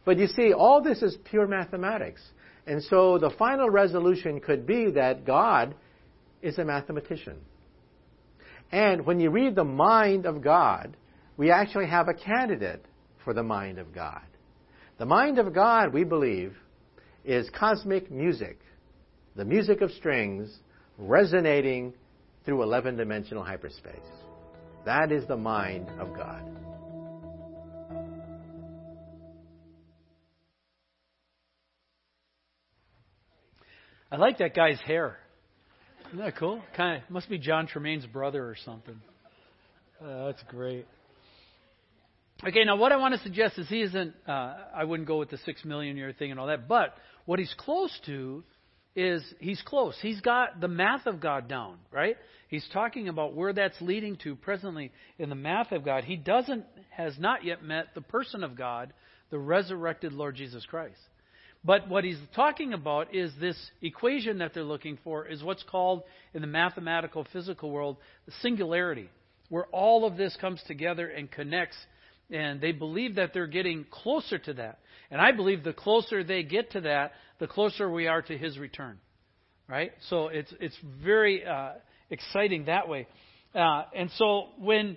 But 0.04 0.18
you 0.18 0.26
see, 0.26 0.52
all 0.52 0.82
this 0.82 1.02
is 1.02 1.16
pure 1.24 1.46
mathematics. 1.46 2.22
And 2.66 2.82
so 2.82 3.18
the 3.18 3.30
final 3.30 3.70
resolution 3.70 4.40
could 4.40 4.66
be 4.66 4.90
that 4.92 5.24
God 5.24 5.74
is 6.42 6.58
a 6.58 6.64
mathematician. 6.64 7.38
And 8.70 9.06
when 9.06 9.20
you 9.20 9.30
read 9.30 9.54
the 9.54 9.64
mind 9.64 10.26
of 10.26 10.42
God, 10.42 10.96
we 11.36 11.50
actually 11.50 11.86
have 11.86 12.08
a 12.08 12.14
candidate 12.14 12.84
for 13.24 13.34
the 13.34 13.42
mind 13.42 13.78
of 13.78 13.94
God. 13.94 14.22
The 14.98 15.06
mind 15.06 15.38
of 15.38 15.54
God, 15.54 15.92
we 15.92 16.04
believe, 16.04 16.54
is 17.24 17.48
cosmic 17.50 18.10
music, 18.10 18.58
the 19.36 19.44
music 19.44 19.80
of 19.80 19.90
strings 19.92 20.58
resonating 20.98 21.94
through 22.44 22.62
11 22.62 22.96
dimensional 22.96 23.42
hyperspace. 23.42 23.94
That 24.84 25.12
is 25.12 25.26
the 25.26 25.36
mind 25.36 25.88
of 26.00 26.14
God. 26.16 26.42
I 34.10 34.16
like 34.16 34.38
that 34.38 34.54
guy's 34.54 34.80
hair. 34.80 35.18
Isn't 36.12 36.26
that 36.26 36.36
cool? 36.36 36.60
Kind 36.76 37.02
of 37.02 37.08
must 37.08 37.30
be 37.30 37.38
John 37.38 37.66
Tremaine's 37.66 38.04
brother 38.04 38.44
or 38.44 38.54
something. 38.66 39.00
Uh, 39.98 40.26
that's 40.26 40.42
great. 40.42 40.86
Okay, 42.46 42.64
now 42.64 42.76
what 42.76 42.92
I 42.92 42.96
want 42.96 43.14
to 43.14 43.20
suggest 43.20 43.58
is 43.58 43.66
he 43.66 43.80
isn't. 43.80 44.12
Uh, 44.28 44.56
I 44.74 44.84
wouldn't 44.84 45.08
go 45.08 45.16
with 45.16 45.30
the 45.30 45.38
six 45.46 45.64
million 45.64 45.96
year 45.96 46.12
thing 46.12 46.30
and 46.30 46.38
all 46.38 46.48
that, 46.48 46.68
but 46.68 46.94
what 47.24 47.38
he's 47.38 47.54
close 47.56 47.98
to 48.04 48.44
is 48.94 49.24
he's 49.40 49.62
close. 49.62 49.96
He's 50.02 50.20
got 50.20 50.60
the 50.60 50.68
math 50.68 51.06
of 51.06 51.18
God 51.18 51.48
down, 51.48 51.78
right? 51.90 52.18
He's 52.48 52.68
talking 52.74 53.08
about 53.08 53.34
where 53.34 53.54
that's 53.54 53.80
leading 53.80 54.16
to 54.16 54.36
presently 54.36 54.92
in 55.18 55.30
the 55.30 55.34
math 55.34 55.72
of 55.72 55.82
God. 55.82 56.04
He 56.04 56.16
doesn't 56.16 56.66
has 56.90 57.18
not 57.18 57.42
yet 57.42 57.64
met 57.64 57.86
the 57.94 58.02
person 58.02 58.44
of 58.44 58.54
God, 58.54 58.92
the 59.30 59.38
resurrected 59.38 60.12
Lord 60.12 60.36
Jesus 60.36 60.66
Christ. 60.66 61.00
But 61.64 61.88
what 61.88 62.04
he's 62.04 62.18
talking 62.34 62.72
about 62.72 63.14
is 63.14 63.32
this 63.40 63.56
equation 63.80 64.38
that 64.38 64.52
they're 64.52 64.64
looking 64.64 64.98
for 65.04 65.26
is 65.26 65.42
what's 65.42 65.62
called 65.62 66.02
in 66.34 66.40
the 66.40 66.48
mathematical 66.48 67.24
physical 67.32 67.70
world 67.70 67.98
the 68.26 68.32
singularity, 68.40 69.08
where 69.48 69.66
all 69.66 70.04
of 70.04 70.16
this 70.16 70.36
comes 70.40 70.60
together 70.66 71.06
and 71.06 71.30
connects 71.30 71.76
and 72.30 72.60
they 72.60 72.72
believe 72.72 73.16
that 73.16 73.32
they're 73.34 73.46
getting 73.46 73.84
closer 73.90 74.38
to 74.38 74.54
that. 74.54 74.78
And 75.10 75.20
I 75.20 75.32
believe 75.32 75.62
the 75.62 75.74
closer 75.74 76.24
they 76.24 76.42
get 76.42 76.72
to 76.72 76.80
that, 76.82 77.12
the 77.38 77.46
closer 77.46 77.90
we 77.90 78.06
are 78.06 78.22
to 78.22 78.36
his 78.36 78.58
return. 78.58 78.98
Right? 79.68 79.92
So 80.08 80.28
it's 80.28 80.52
it's 80.60 80.76
very 81.04 81.46
uh, 81.46 81.72
exciting 82.10 82.64
that 82.66 82.88
way. 82.88 83.06
Uh, 83.54 83.84
and 83.94 84.10
so 84.16 84.48
when 84.58 84.96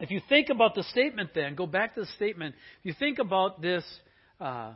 if 0.00 0.10
you 0.10 0.20
think 0.28 0.48
about 0.48 0.74
the 0.74 0.82
statement 0.84 1.30
then, 1.34 1.54
go 1.54 1.66
back 1.66 1.94
to 1.94 2.00
the 2.00 2.06
statement, 2.16 2.54
if 2.80 2.86
you 2.86 2.94
think 2.98 3.18
about 3.18 3.60
this 3.60 3.84
uh, 4.40 4.72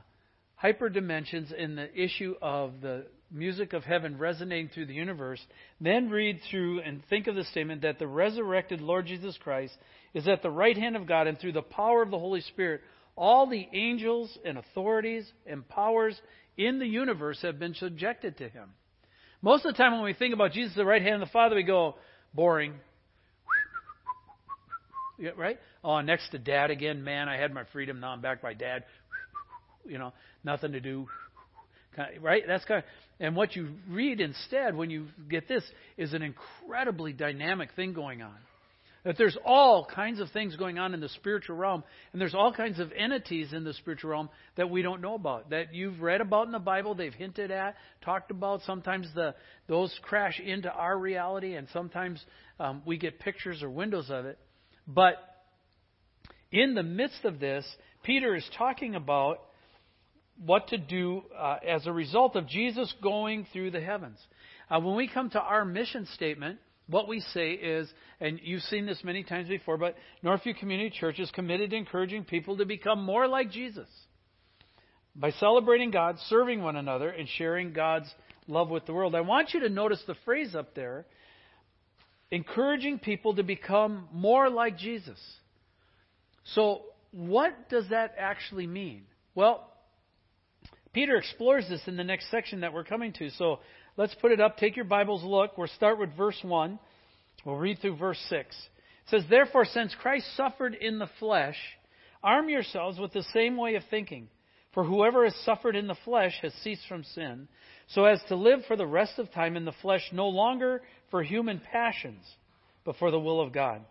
hyperdimensions 0.63 1.53
in 1.53 1.77
the 1.77 1.93
issue 1.95 2.35
of 2.43 2.81
the 2.81 3.07
music 3.31 3.73
of 3.73 3.85
heaven 3.85 4.19
resonating 4.19 4.69
through 4.69 4.87
the 4.87 4.95
universe, 4.95 5.41
then 5.81 6.09
read 6.09 6.41
through 6.51 6.81
and 6.81 7.03
think 7.09 7.27
of 7.27 7.35
the 7.35 7.45
statement 7.45 7.83
that 7.83 7.99
the 7.99 8.07
resurrected 8.07 8.81
Lord 8.81 9.07
Jesus 9.07 9.39
Christ 9.43 9.75
is 10.15 10.27
at 10.27 10.43
the 10.43 10.51
right 10.51 10.77
hand 10.77 10.97
of 10.97 11.07
God, 11.07 11.27
and 11.27 11.39
through 11.39 11.53
the 11.53 11.63
power 11.63 12.03
of 12.03 12.11
the 12.11 12.19
Holy 12.19 12.41
Spirit, 12.41 12.81
all 13.17 13.47
the 13.47 13.69
angels 13.73 14.37
and 14.45 14.57
authorities 14.59 15.31
and 15.47 15.69
powers 15.69 16.19
in 16.57 16.79
the 16.79 16.87
universe 16.87 17.41
have 17.43 17.59
been 17.59 17.75
subjected 17.75 18.39
to 18.39 18.49
him. 18.49 18.71
Most 19.43 19.65
of 19.65 19.73
the 19.73 19.79
time, 19.79 19.93
when 19.93 20.03
we 20.03 20.15
think 20.15 20.35
about 20.35 20.53
Jesus 20.53 20.73
at 20.73 20.79
the 20.79 20.85
right 20.85 21.03
hand 21.03 21.23
of 21.23 21.29
the 21.29 21.33
Father, 21.33 21.55
we 21.55 21.63
go, 21.63 21.97
boring. 22.35 22.75
Yeah, 25.21 25.31
right? 25.37 25.59
Oh, 25.83 26.01
next 26.01 26.29
to 26.31 26.39
dad 26.39 26.71
again, 26.71 27.03
man, 27.03 27.29
I 27.29 27.37
had 27.37 27.53
my 27.53 27.65
freedom, 27.73 27.99
now 27.99 28.11
I'm 28.11 28.21
back 28.21 28.41
by 28.41 28.55
dad. 28.55 28.85
You 29.89 29.99
know, 29.99 30.13
nothing 30.45 30.73
to 30.73 30.81
do. 30.81 31.09
Right? 32.21 32.45
That's 32.47 32.65
kind 32.65 32.79
of, 32.79 32.85
and 33.19 33.35
what 33.35 33.57
you 33.57 33.71
read 33.89 34.21
instead 34.21 34.77
when 34.77 34.89
you 34.89 35.07
get 35.29 35.49
this 35.49 35.65
is 35.97 36.13
an 36.13 36.23
incredibly 36.23 37.13
dynamic 37.13 37.71
thing 37.75 37.93
going 37.93 38.23
on. 38.23 38.37
That 39.05 39.17
there's 39.17 39.37
all 39.45 39.85
kinds 39.85 40.21
of 40.21 40.31
things 40.31 40.55
going 40.57 40.79
on 40.79 40.93
in 40.93 41.01
the 41.01 41.09
spiritual 41.09 41.57
realm, 41.57 41.83
and 42.13 42.21
there's 42.21 42.35
all 42.35 42.53
kinds 42.53 42.79
of 42.79 42.93
entities 42.93 43.53
in 43.53 43.65
the 43.65 43.73
spiritual 43.73 44.11
realm 44.11 44.29
that 44.57 44.71
we 44.71 44.83
don't 44.83 45.01
know 45.01 45.15
about, 45.15 45.51
that 45.51 45.73
you've 45.73 46.01
read 46.01 46.21
about 46.21 46.47
in 46.47 46.53
the 46.53 46.59
Bible, 46.59 46.95
they've 46.95 47.15
hinted 47.15 47.51
at, 47.51 47.77
talked 48.05 48.31
about. 48.31 48.61
Sometimes 48.63 49.09
the 49.15 49.35
those 49.67 49.97
crash 50.03 50.41
into 50.41 50.71
our 50.71 50.99
reality, 50.99 51.55
and 51.55 51.69
sometimes 51.73 52.23
um, 52.61 52.83
we 52.85 52.99
get 52.99 53.19
pictures 53.19 53.63
or 53.63 53.71
windows 53.71 54.11
of 54.11 54.27
it. 54.27 54.39
But 54.87 55.17
in 56.53 56.75
the 56.75 56.83
midst 56.83 57.25
of 57.25 57.41
this, 57.41 57.65
Peter 58.03 58.35
is 58.35 58.49
talking 58.57 58.95
about 58.95 59.39
what 60.45 60.69
to 60.69 60.79
do 60.79 61.23
uh, 61.37 61.57
as 61.67 61.87
a 61.87 61.93
result 61.93 62.37
of 62.37 62.47
Jesus 62.47 62.93
going 63.03 63.47
through 63.53 63.71
the 63.73 63.81
heavens. 63.81 64.19
Uh, 64.71 64.81
when 64.81 64.97
we 64.97 65.09
come 65.09 65.31
to 65.31 65.41
our 65.41 65.65
mission 65.65 66.07
statement, 66.15 66.59
what 66.87 67.09
we 67.09 67.21
say 67.21 67.53
is, 67.53 67.89
and 68.21 68.41
you've 68.43 68.63
seen 68.63 68.87
this 68.87 69.03
many 69.05 69.23
times 69.23 69.49
before, 69.49 69.77
but 69.77 69.97
Northview 70.25 70.59
Community 70.59 70.91
Church 70.91 71.19
is 71.19 71.31
committed 71.33 71.71
to 71.71 71.77
encouraging 71.77 72.25
people 72.25 72.57
to 72.57 72.65
become 72.65 73.03
more 73.03 73.27
like 73.27 73.51
Jesus 73.51 73.89
by 75.15 75.31
celebrating 75.33 75.91
God, 75.91 76.17
serving 76.29 76.63
one 76.63 76.77
another, 76.77 77.11
and 77.11 77.29
sharing 77.29 77.73
God's 77.73 78.09
love 78.47 78.71
with 78.71 78.87
the 78.87 78.95
world. 78.95 79.15
I 79.15 79.21
want 79.21 79.53
you 79.53 79.61
to 79.61 79.69
notice 79.69 80.03
the 80.07 80.15
phrase 80.25 80.55
up 80.55 80.75
there 80.75 81.05
encouraging 82.31 82.99
people 82.99 83.35
to 83.35 83.43
become 83.43 84.09
more 84.13 84.51
like 84.51 84.79
Jesus. 84.79 85.19
So, 86.55 86.83
what 87.11 87.69
does 87.69 87.89
that 87.91 88.15
actually 88.19 88.67
mean? 88.67 89.05
Well, 89.35 89.71
Peter 90.99 91.15
explores 91.15 91.69
this 91.69 91.87
in 91.87 91.97
the 91.97 92.03
next 92.03 92.29
section 92.29 92.63
that 92.63 92.73
we're 92.73 92.83
coming 92.83 93.13
to. 93.13 93.31
So, 93.31 93.61
Let's 93.97 94.17
put 94.17 94.33
it 94.33 94.41
up. 94.41 94.57
Take 94.57 94.75
your 94.75 94.85
Bibles, 94.85 95.23
look. 95.23 95.57
We'll 95.57 95.69
start 95.69 95.97
with 95.97 96.17
verse 96.17 96.39
1. 96.43 96.77
We'll 97.45 97.55
read 97.55 97.79
through 97.79 97.99
verse 97.99 98.19
6. 98.29 98.57
It 98.57 99.11
says, 99.11 99.23
Therefore, 99.31 99.65
since 99.65 99.95
Christ 99.95 100.27
suffered 100.37 100.75
in 100.75 100.99
the 100.99 101.09
flesh, 101.21 101.57
arm 102.23 102.49
yourselves 102.49 102.99
with 102.99 103.13
the 103.13 103.23
same 103.33 103.57
way 103.57 103.77
of 103.77 103.85
thinking. 103.91 104.27
For 104.73 104.83
whoever 104.83 105.23
has 105.23 105.37
suffered 105.45 105.77
in 105.77 105.87
the 105.87 105.97
flesh 106.05 106.37
has 106.43 106.53
ceased 106.65 106.83
from 106.89 107.03
sin, 107.03 107.47
so 107.89 108.05
as 108.05 108.21
to 108.27 108.35
live 108.35 108.61
for 108.67 108.77
the 108.77 108.87
rest 108.87 109.19
of 109.19 109.33
time 109.33 109.57
in 109.57 109.65
the 109.65 109.75
flesh, 109.81 110.03
no 110.13 110.29
longer 110.29 110.83
for 111.13 111.23
human 111.23 111.61
passions, 111.73 112.25
but 112.85 112.97
for 112.97 113.13
the 113.13 113.21
will 113.21 113.41
of 113.41 113.53
God. 113.53 113.83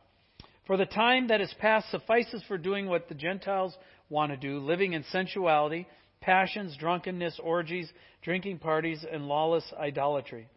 For 0.68 0.76
the 0.76 0.86
time 0.86 1.28
that 1.28 1.40
is 1.40 1.54
past 1.60 1.90
suffices 1.90 2.44
for 2.48 2.58
doing 2.58 2.88
what 2.88 3.10
the 3.10 3.16
Gentiles 3.16 3.74
want 4.10 4.32
to 4.32 4.38
do, 4.38 4.60
living 4.60 4.92
in 4.92 5.04
sensuality 5.12 5.88
passions, 6.21 6.75
drunkenness, 6.77 7.39
orgies, 7.41 7.91
drinking 8.21 8.59
parties, 8.59 9.05
and 9.09 9.27
lawless 9.27 9.65
idolatry. 9.79 10.47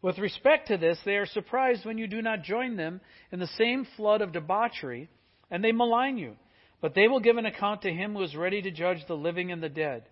With 0.00 0.18
respect 0.18 0.68
to 0.68 0.76
this, 0.76 0.98
they 1.04 1.16
are 1.16 1.26
surprised 1.26 1.84
when 1.84 1.98
you 1.98 2.06
do 2.06 2.22
not 2.22 2.42
join 2.42 2.76
them 2.76 3.00
in 3.32 3.40
the 3.40 3.48
same 3.58 3.86
flood 3.96 4.20
of 4.20 4.32
debauchery, 4.32 5.08
and 5.50 5.62
they 5.62 5.72
malign 5.72 6.18
you. 6.18 6.36
But 6.80 6.94
they 6.94 7.08
will 7.08 7.20
give 7.20 7.36
an 7.36 7.46
account 7.46 7.82
to 7.82 7.92
him 7.92 8.14
who 8.14 8.22
is 8.22 8.36
ready 8.36 8.62
to 8.62 8.70
judge 8.70 8.98
the 9.08 9.16
living 9.16 9.50
and 9.50 9.62
the 9.62 9.68
dead. 9.68 10.04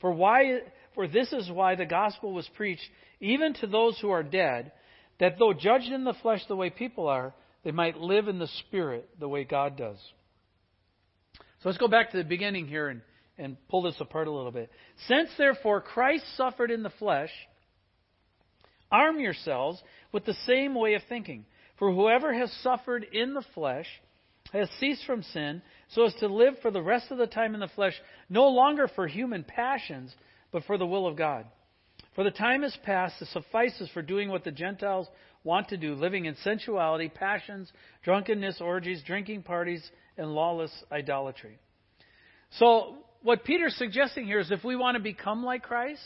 For 0.00 0.10
why 0.10 0.60
for 0.94 1.06
this 1.06 1.32
is 1.32 1.50
why 1.50 1.76
the 1.76 1.86
gospel 1.86 2.32
was 2.32 2.48
preached 2.56 2.88
even 3.20 3.54
to 3.54 3.66
those 3.66 3.98
who 4.00 4.10
are 4.10 4.22
dead, 4.22 4.72
that 5.18 5.38
though 5.38 5.52
judged 5.52 5.92
in 5.92 6.04
the 6.04 6.14
flesh 6.22 6.40
the 6.48 6.56
way 6.56 6.70
people 6.70 7.06
are, 7.06 7.34
they 7.62 7.70
might 7.70 7.98
live 7.98 8.26
in 8.26 8.38
the 8.38 8.48
spirit 8.66 9.08
the 9.18 9.28
way 9.28 9.44
God 9.44 9.76
does. 9.76 9.98
So 11.38 11.68
let's 11.68 11.78
go 11.78 11.88
back 11.88 12.10
to 12.10 12.16
the 12.16 12.24
beginning 12.24 12.66
here 12.66 12.88
and 12.88 13.02
and 13.40 13.56
pull 13.68 13.82
this 13.82 14.00
apart 14.00 14.28
a 14.28 14.30
little 14.30 14.52
bit. 14.52 14.70
Since 15.08 15.30
therefore 15.38 15.80
Christ 15.80 16.24
suffered 16.36 16.70
in 16.70 16.82
the 16.82 16.90
flesh, 16.90 17.30
arm 18.92 19.18
yourselves 19.18 19.82
with 20.12 20.24
the 20.24 20.36
same 20.46 20.74
way 20.74 20.94
of 20.94 21.02
thinking. 21.08 21.46
For 21.78 21.90
whoever 21.90 22.34
has 22.34 22.52
suffered 22.62 23.06
in 23.10 23.32
the 23.32 23.44
flesh 23.54 23.86
has 24.52 24.68
ceased 24.78 25.06
from 25.06 25.22
sin, 25.22 25.62
so 25.88 26.04
as 26.04 26.14
to 26.16 26.26
live 26.26 26.54
for 26.60 26.70
the 26.70 26.82
rest 26.82 27.10
of 27.10 27.18
the 27.18 27.26
time 27.26 27.54
in 27.54 27.60
the 27.60 27.68
flesh, 27.68 27.94
no 28.28 28.48
longer 28.48 28.88
for 28.88 29.06
human 29.06 29.44
passions, 29.44 30.14
but 30.52 30.64
for 30.64 30.76
the 30.76 30.86
will 30.86 31.06
of 31.06 31.16
God. 31.16 31.46
For 32.14 32.24
the 32.24 32.30
time 32.30 32.64
is 32.64 32.76
past 32.84 33.20
that 33.20 33.28
suffices 33.28 33.88
for 33.94 34.02
doing 34.02 34.28
what 34.28 34.44
the 34.44 34.50
Gentiles 34.50 35.06
want 35.44 35.68
to 35.68 35.76
do, 35.76 35.94
living 35.94 36.26
in 36.26 36.36
sensuality, 36.42 37.08
passions, 37.08 37.72
drunkenness, 38.02 38.60
orgies, 38.60 39.02
drinking 39.06 39.44
parties, 39.44 39.88
and 40.18 40.34
lawless 40.34 40.72
idolatry. 40.92 41.58
So, 42.58 42.96
what 43.22 43.44
Peter's 43.44 43.74
suggesting 43.76 44.24
here 44.26 44.40
is 44.40 44.50
if 44.50 44.64
we 44.64 44.76
want 44.76 44.96
to 44.96 45.02
become 45.02 45.44
like 45.44 45.62
Christ, 45.62 46.02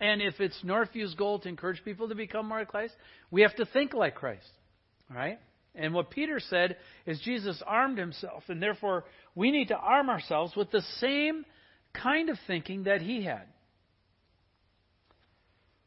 and 0.00 0.20
if 0.20 0.40
it's 0.40 0.58
Northview's 0.64 1.14
goal 1.14 1.38
to 1.40 1.48
encourage 1.48 1.84
people 1.84 2.08
to 2.08 2.14
become 2.14 2.48
more 2.48 2.58
like 2.58 2.68
Christ, 2.68 2.94
we 3.30 3.42
have 3.42 3.54
to 3.56 3.66
think 3.66 3.94
like 3.94 4.14
Christ. 4.14 4.48
All 5.10 5.16
right? 5.16 5.38
And 5.74 5.92
what 5.92 6.10
Peter 6.10 6.40
said 6.40 6.76
is 7.06 7.20
Jesus 7.20 7.62
armed 7.66 7.98
himself, 7.98 8.44
and 8.48 8.62
therefore 8.62 9.04
we 9.34 9.50
need 9.50 9.68
to 9.68 9.76
arm 9.76 10.08
ourselves 10.08 10.54
with 10.56 10.70
the 10.70 10.82
same 10.98 11.44
kind 11.92 12.28
of 12.28 12.36
thinking 12.46 12.84
that 12.84 13.00
he 13.02 13.24
had. 13.24 13.44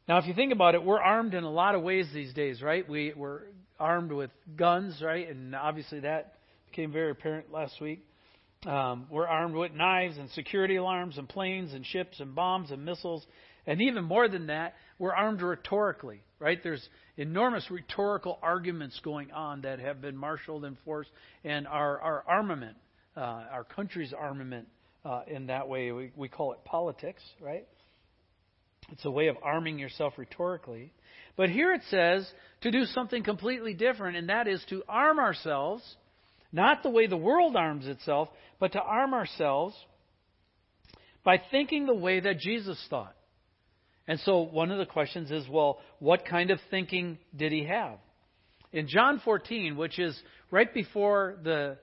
Now, 0.08 0.20
if 0.20 0.26
you 0.26 0.34
think 0.34 0.54
about 0.54 0.74
it, 0.74 0.84
we're 0.84 1.02
armed 1.02 1.34
in 1.34 1.44
a 1.44 1.52
lot 1.52 1.76
of 1.76 1.82
ways 1.82 2.08
these 2.14 2.34
days, 2.34 2.62
right? 2.62 2.88
We, 2.88 3.14
we're 3.16 3.42
armed 3.78 4.12
with 4.12 4.32
guns, 4.56 5.02
right? 5.02 5.30
And 5.30 5.54
obviously 5.54 6.02
that 6.02 6.36
became 6.70 6.94
very 6.94 7.12
apparent 7.12 7.52
last 7.52 7.82
week. 7.82 8.07
Um, 8.66 9.06
we're 9.12 9.28
armed 9.28 9.56
with 9.56 9.74
knives 9.74 10.18
and 10.18 10.30
security 10.32 10.78
alarms 10.78 11.18
and 11.18 11.30
planes 11.30 11.74
and 11.74 11.86
ships 11.86 12.20
and 12.20 12.34
bombs 12.34 12.72
and 12.72 12.84
missiles. 12.84 13.26
And 13.68 13.82
even 13.82 14.04
more 14.04 14.28
than 14.28 14.48
that, 14.48 14.74
we're 14.98 15.14
armed 15.14 15.42
rhetorically, 15.42 16.22
right? 16.40 16.62
There's 16.64 16.88
enormous 17.18 17.70
rhetorical 17.70 18.40
arguments 18.42 19.00
going 19.04 19.32
on 19.32 19.62
that 19.62 19.80
have 19.80 20.02
been 20.02 20.18
marshaled 20.18 20.66
and 20.66 20.78
forced, 20.86 21.10
and 21.44 21.68
our, 21.68 22.00
our 22.00 22.24
armament, 22.28 22.78
uh, 23.16 23.20
our 23.20 23.64
country's 23.64 24.14
armament, 24.14 24.68
uh, 25.06 25.22
in 25.28 25.48
that 25.48 25.68
way, 25.70 25.92
we, 25.92 26.12
we 26.16 26.28
call 26.28 26.54
it 26.54 26.64
politics, 26.66 27.22
right? 27.40 27.68
It's 28.92 29.06
a 29.06 29.12
way 29.12 29.28
of 29.28 29.38
arming 29.44 29.80
yourself 29.80 30.14
rhetorically. 30.18 30.92
But 31.36 31.50
here 31.50 31.74
it 31.74 31.82
says 31.90 32.30
to 32.62 32.72
do 32.72 32.86
something 32.86 33.24
completely 33.24 33.74
different, 33.74 34.18
and 34.18 34.30
that 34.30 34.48
is 34.48 34.64
to 34.70 34.84
arm 34.90 35.20
ourselves 35.20 35.84
not 36.52 36.84
the 36.84 36.90
way 36.90 37.08
the 37.08 37.18
world 37.18 37.56
arms 37.56 37.88
itself, 37.88 38.30
but 38.60 38.74
to 38.74 38.82
arm 38.82 39.14
ourselves 39.14 39.76
by 41.24 41.42
thinking 41.52 41.86
the 41.86 41.94
way 41.94 42.20
that 42.20 42.40
Jesus 42.40 42.82
thought. 42.90 43.16
And 44.08 44.20
so 44.22 44.42
one 44.44 44.72
of 44.72 44.78
the 44.78 44.86
questions 44.86 45.32
is, 45.32 45.48
well, 45.50 45.80
what 46.00 46.26
kind 46.26 46.52
of 46.52 46.60
thinking 46.70 47.18
did 47.36 47.52
he 47.52 47.66
have? 47.66 47.98
In 48.72 48.88
John 48.88 49.22
14, 49.24 49.76
which 49.76 50.00
is 50.00 50.18
right 50.50 50.74
before 50.74 51.38
the 51.44 51.78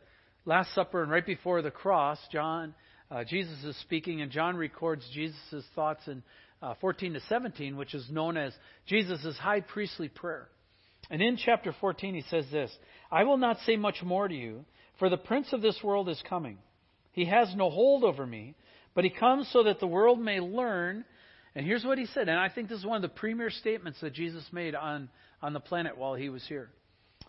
Last 0.47 0.75
Supper 0.75 1.02
and 1.02 1.11
right 1.11 1.25
before 1.25 1.61
the 1.61 1.71
cross, 1.71 2.18
John, 2.33 2.75
uh, 3.11 3.25
Jesus 3.25 3.62
is 3.64 3.76
speaking, 3.78 4.23
and 4.23 4.30
John 4.30 4.56
records 4.56 5.06
Jesus' 5.12 5.64
thoughts 5.75 6.06
in 6.06 6.23
uh, 6.62 6.75
14 6.80 7.14
to 7.14 7.21
17, 7.28 7.76
which 7.76 7.94
is 7.94 8.09
known 8.11 8.37
as 8.37 8.52
Jesus' 8.87 9.37
high 9.38 9.61
priestly 9.61 10.09
prayer. 10.09 10.49
And 11.11 11.23
in 11.23 11.37
chapter 11.37 11.75
14, 11.80 12.14
he 12.14 12.25
says 12.30 12.46
this 12.50 12.76
I 13.11 13.25
will 13.25 13.37
not 13.37 13.58
say 13.61 13.76
much 13.76 14.02
more 14.02 14.28
to 14.28 14.34
you, 14.34 14.64
for 14.99 15.08
the 15.08 15.16
prince 15.16 15.52
of 15.52 15.62
this 15.62 15.80
world 15.82 16.08
is 16.08 16.23
coming. 16.28 16.58
He 17.12 17.26
has 17.26 17.54
no 17.54 17.70
hold 17.70 18.04
over 18.04 18.26
me, 18.26 18.54
but 18.94 19.04
he 19.04 19.11
comes 19.11 19.49
so 19.52 19.64
that 19.64 19.80
the 19.80 19.87
world 19.87 20.20
may 20.20 20.40
learn. 20.40 21.04
And 21.54 21.64
here's 21.64 21.84
what 21.84 21.99
he 21.99 22.06
said, 22.06 22.28
and 22.28 22.38
I 22.38 22.49
think 22.49 22.68
this 22.68 22.80
is 22.80 22.87
one 22.87 22.96
of 22.96 23.02
the 23.02 23.16
premier 23.16 23.49
statements 23.49 24.00
that 24.00 24.12
Jesus 24.12 24.44
made 24.50 24.75
on, 24.75 25.08
on 25.40 25.52
the 25.52 25.61
planet 25.61 25.96
while 25.96 26.14
he 26.14 26.28
was 26.28 26.44
here. 26.49 26.68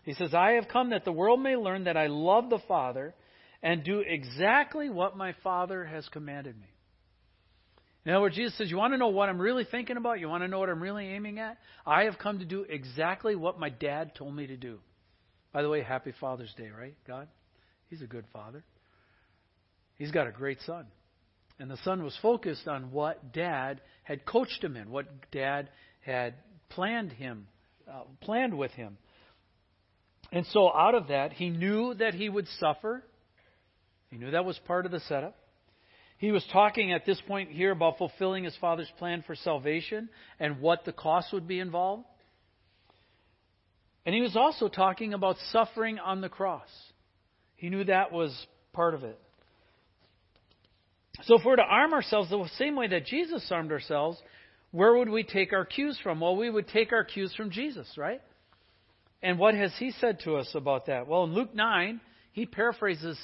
He 0.02 0.14
says, 0.14 0.34
I 0.34 0.52
have 0.52 0.68
come 0.68 0.90
that 0.90 1.04
the 1.04 1.12
world 1.12 1.40
may 1.40 1.56
learn 1.56 1.84
that 1.84 1.96
I 1.96 2.08
love 2.08 2.50
the 2.50 2.60
Father 2.66 3.14
and 3.62 3.84
do 3.84 4.00
exactly 4.00 4.90
what 4.90 5.16
my 5.16 5.34
Father 5.44 5.84
has 5.84 6.08
commanded 6.08 6.56
me. 6.56 6.68
In 8.06 8.12
other 8.12 8.20
words, 8.20 8.36
Jesus 8.36 8.56
says, 8.56 8.70
You 8.70 8.76
want 8.76 8.94
to 8.94 8.98
know 8.98 9.08
what 9.08 9.28
I'm 9.28 9.40
really 9.40 9.66
thinking 9.68 9.96
about? 9.96 10.20
You 10.20 10.28
want 10.28 10.44
to 10.44 10.48
know 10.48 10.60
what 10.60 10.68
I'm 10.68 10.80
really 10.80 11.08
aiming 11.08 11.40
at? 11.40 11.58
I 11.84 12.04
have 12.04 12.18
come 12.18 12.38
to 12.38 12.44
do 12.44 12.62
exactly 12.62 13.34
what 13.34 13.58
my 13.58 13.68
dad 13.68 14.14
told 14.14 14.34
me 14.34 14.46
to 14.46 14.56
do. 14.56 14.78
By 15.52 15.62
the 15.62 15.68
way, 15.68 15.82
happy 15.82 16.12
Father's 16.20 16.54
Day, 16.56 16.70
right, 16.70 16.94
God? 17.04 17.26
He's 17.90 18.02
a 18.02 18.06
good 18.06 18.24
father. 18.32 18.62
He's 19.96 20.12
got 20.12 20.28
a 20.28 20.30
great 20.30 20.58
son. 20.64 20.86
And 21.58 21.68
the 21.68 21.78
son 21.78 22.04
was 22.04 22.16
focused 22.22 22.68
on 22.68 22.92
what 22.92 23.32
dad 23.32 23.80
had 24.04 24.24
coached 24.24 24.62
him 24.62 24.76
in, 24.76 24.90
what 24.90 25.06
dad 25.32 25.68
had 26.00 26.34
planned 26.68 27.10
him, 27.10 27.48
uh, 27.90 28.02
planned 28.20 28.56
with 28.56 28.70
him. 28.72 28.98
And 30.30 30.46
so 30.52 30.72
out 30.72 30.94
of 30.94 31.08
that, 31.08 31.32
he 31.32 31.50
knew 31.50 31.94
that 31.94 32.14
he 32.14 32.28
would 32.28 32.46
suffer. 32.60 33.02
He 34.10 34.16
knew 34.16 34.30
that 34.30 34.44
was 34.44 34.58
part 34.66 34.86
of 34.86 34.92
the 34.92 35.00
setup. 35.00 35.36
He 36.18 36.32
was 36.32 36.44
talking 36.52 36.92
at 36.92 37.04
this 37.04 37.20
point 37.26 37.50
here 37.50 37.72
about 37.72 37.98
fulfilling 37.98 38.44
his 38.44 38.56
father's 38.60 38.90
plan 38.98 39.22
for 39.26 39.34
salvation 39.34 40.08
and 40.40 40.60
what 40.60 40.84
the 40.84 40.92
cost 40.92 41.32
would 41.32 41.46
be 41.46 41.60
involved. 41.60 42.04
And 44.06 44.14
he 44.14 44.20
was 44.20 44.36
also 44.36 44.68
talking 44.68 45.12
about 45.12 45.36
suffering 45.52 45.98
on 45.98 46.20
the 46.20 46.28
cross. 46.28 46.68
He 47.56 47.68
knew 47.68 47.84
that 47.84 48.12
was 48.12 48.46
part 48.72 48.94
of 48.94 49.04
it. 49.04 49.18
So 51.24 51.38
if 51.38 51.44
we're 51.44 51.56
to 51.56 51.62
arm 51.62 51.92
ourselves 51.92 52.30
the 52.30 52.48
same 52.56 52.76
way 52.76 52.88
that 52.88 53.06
Jesus 53.06 53.46
armed 53.50 53.72
ourselves, 53.72 54.18
where 54.70 54.96
would 54.96 55.08
we 55.08 55.22
take 55.22 55.52
our 55.52 55.64
cues 55.64 55.98
from? 56.02 56.20
Well, 56.20 56.36
we 56.36 56.50
would 56.50 56.68
take 56.68 56.92
our 56.92 57.04
cues 57.04 57.34
from 57.34 57.50
Jesus, 57.50 57.88
right? 57.96 58.20
And 59.22 59.38
what 59.38 59.54
has 59.54 59.72
he 59.78 59.92
said 59.92 60.20
to 60.20 60.36
us 60.36 60.50
about 60.54 60.86
that? 60.86 61.08
Well, 61.08 61.24
in 61.24 61.34
Luke 61.34 61.54
9, 61.54 62.00
he 62.32 62.46
paraphrases 62.46 63.18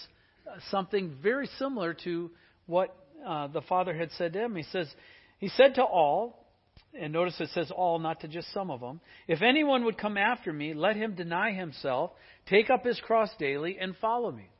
something 0.70 1.16
very 1.22 1.48
similar 1.58 1.94
to 2.04 2.30
what 2.66 2.94
uh, 3.26 3.48
the 3.48 3.62
Father 3.62 3.94
had 3.94 4.10
said 4.12 4.32
to 4.32 4.40
him. 4.40 4.56
He 4.56 4.64
says, 4.64 4.88
He 5.38 5.48
said 5.48 5.74
to 5.76 5.82
all, 5.82 6.46
and 6.98 7.12
notice 7.12 7.40
it 7.40 7.48
says 7.54 7.70
all, 7.70 7.98
not 7.98 8.20
to 8.20 8.28
just 8.28 8.52
some 8.52 8.70
of 8.70 8.80
them, 8.80 9.00
if 9.26 9.40
anyone 9.42 9.84
would 9.84 9.98
come 9.98 10.18
after 10.18 10.52
me, 10.52 10.74
let 10.74 10.96
him 10.96 11.14
deny 11.14 11.52
himself, 11.52 12.10
take 12.46 12.70
up 12.70 12.84
his 12.84 13.00
cross 13.00 13.30
daily, 13.38 13.78
and 13.80 13.96
follow 13.96 14.30
me. 14.30 14.50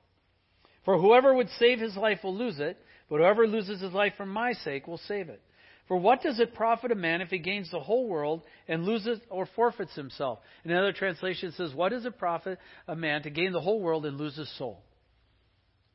For 0.85 0.99
whoever 0.99 1.35
would 1.35 1.49
save 1.59 1.79
his 1.79 1.97
life 1.97 2.21
will 2.25 2.37
lose 2.37 2.59
it, 2.59 2.79
but 3.09 3.19
whoever 3.19 3.47
loses 3.47 3.81
his 3.81 3.93
life 3.93 4.15
for 4.17 4.27
my 4.27 4.53
sake 4.53 4.87
will 4.87 5.01
save 5.07 5.29
it. 5.29 5.43
For 5.89 5.97
what 5.97 6.23
does 6.23 6.41
it 6.41 6.55
profit 6.55 6.93
a 6.93 6.95
man 6.95 7.21
if 7.21 7.29
he 7.29 7.39
gains 7.39 7.71
the 7.71 7.81
whole 7.81 8.09
world 8.09 8.43
and 8.69 8.85
loses 8.85 9.21
or 9.29 9.47
forfeits 9.55 9.95
himself? 9.95 10.39
Another 10.65 10.93
translation 10.93 11.53
says, 11.53 11.75
What 11.75 11.91
does 11.91 12.07
it 12.07 12.19
profit 12.19 12.59
a 12.89 12.97
man 12.97 13.23
to 13.25 13.31
gain 13.31 13.53
the 13.53 13.61
whole 13.61 13.81
world 13.81 14.07
and 14.07 14.17
lose 14.17 14.37
his 14.37 14.51
soul? 14.57 14.83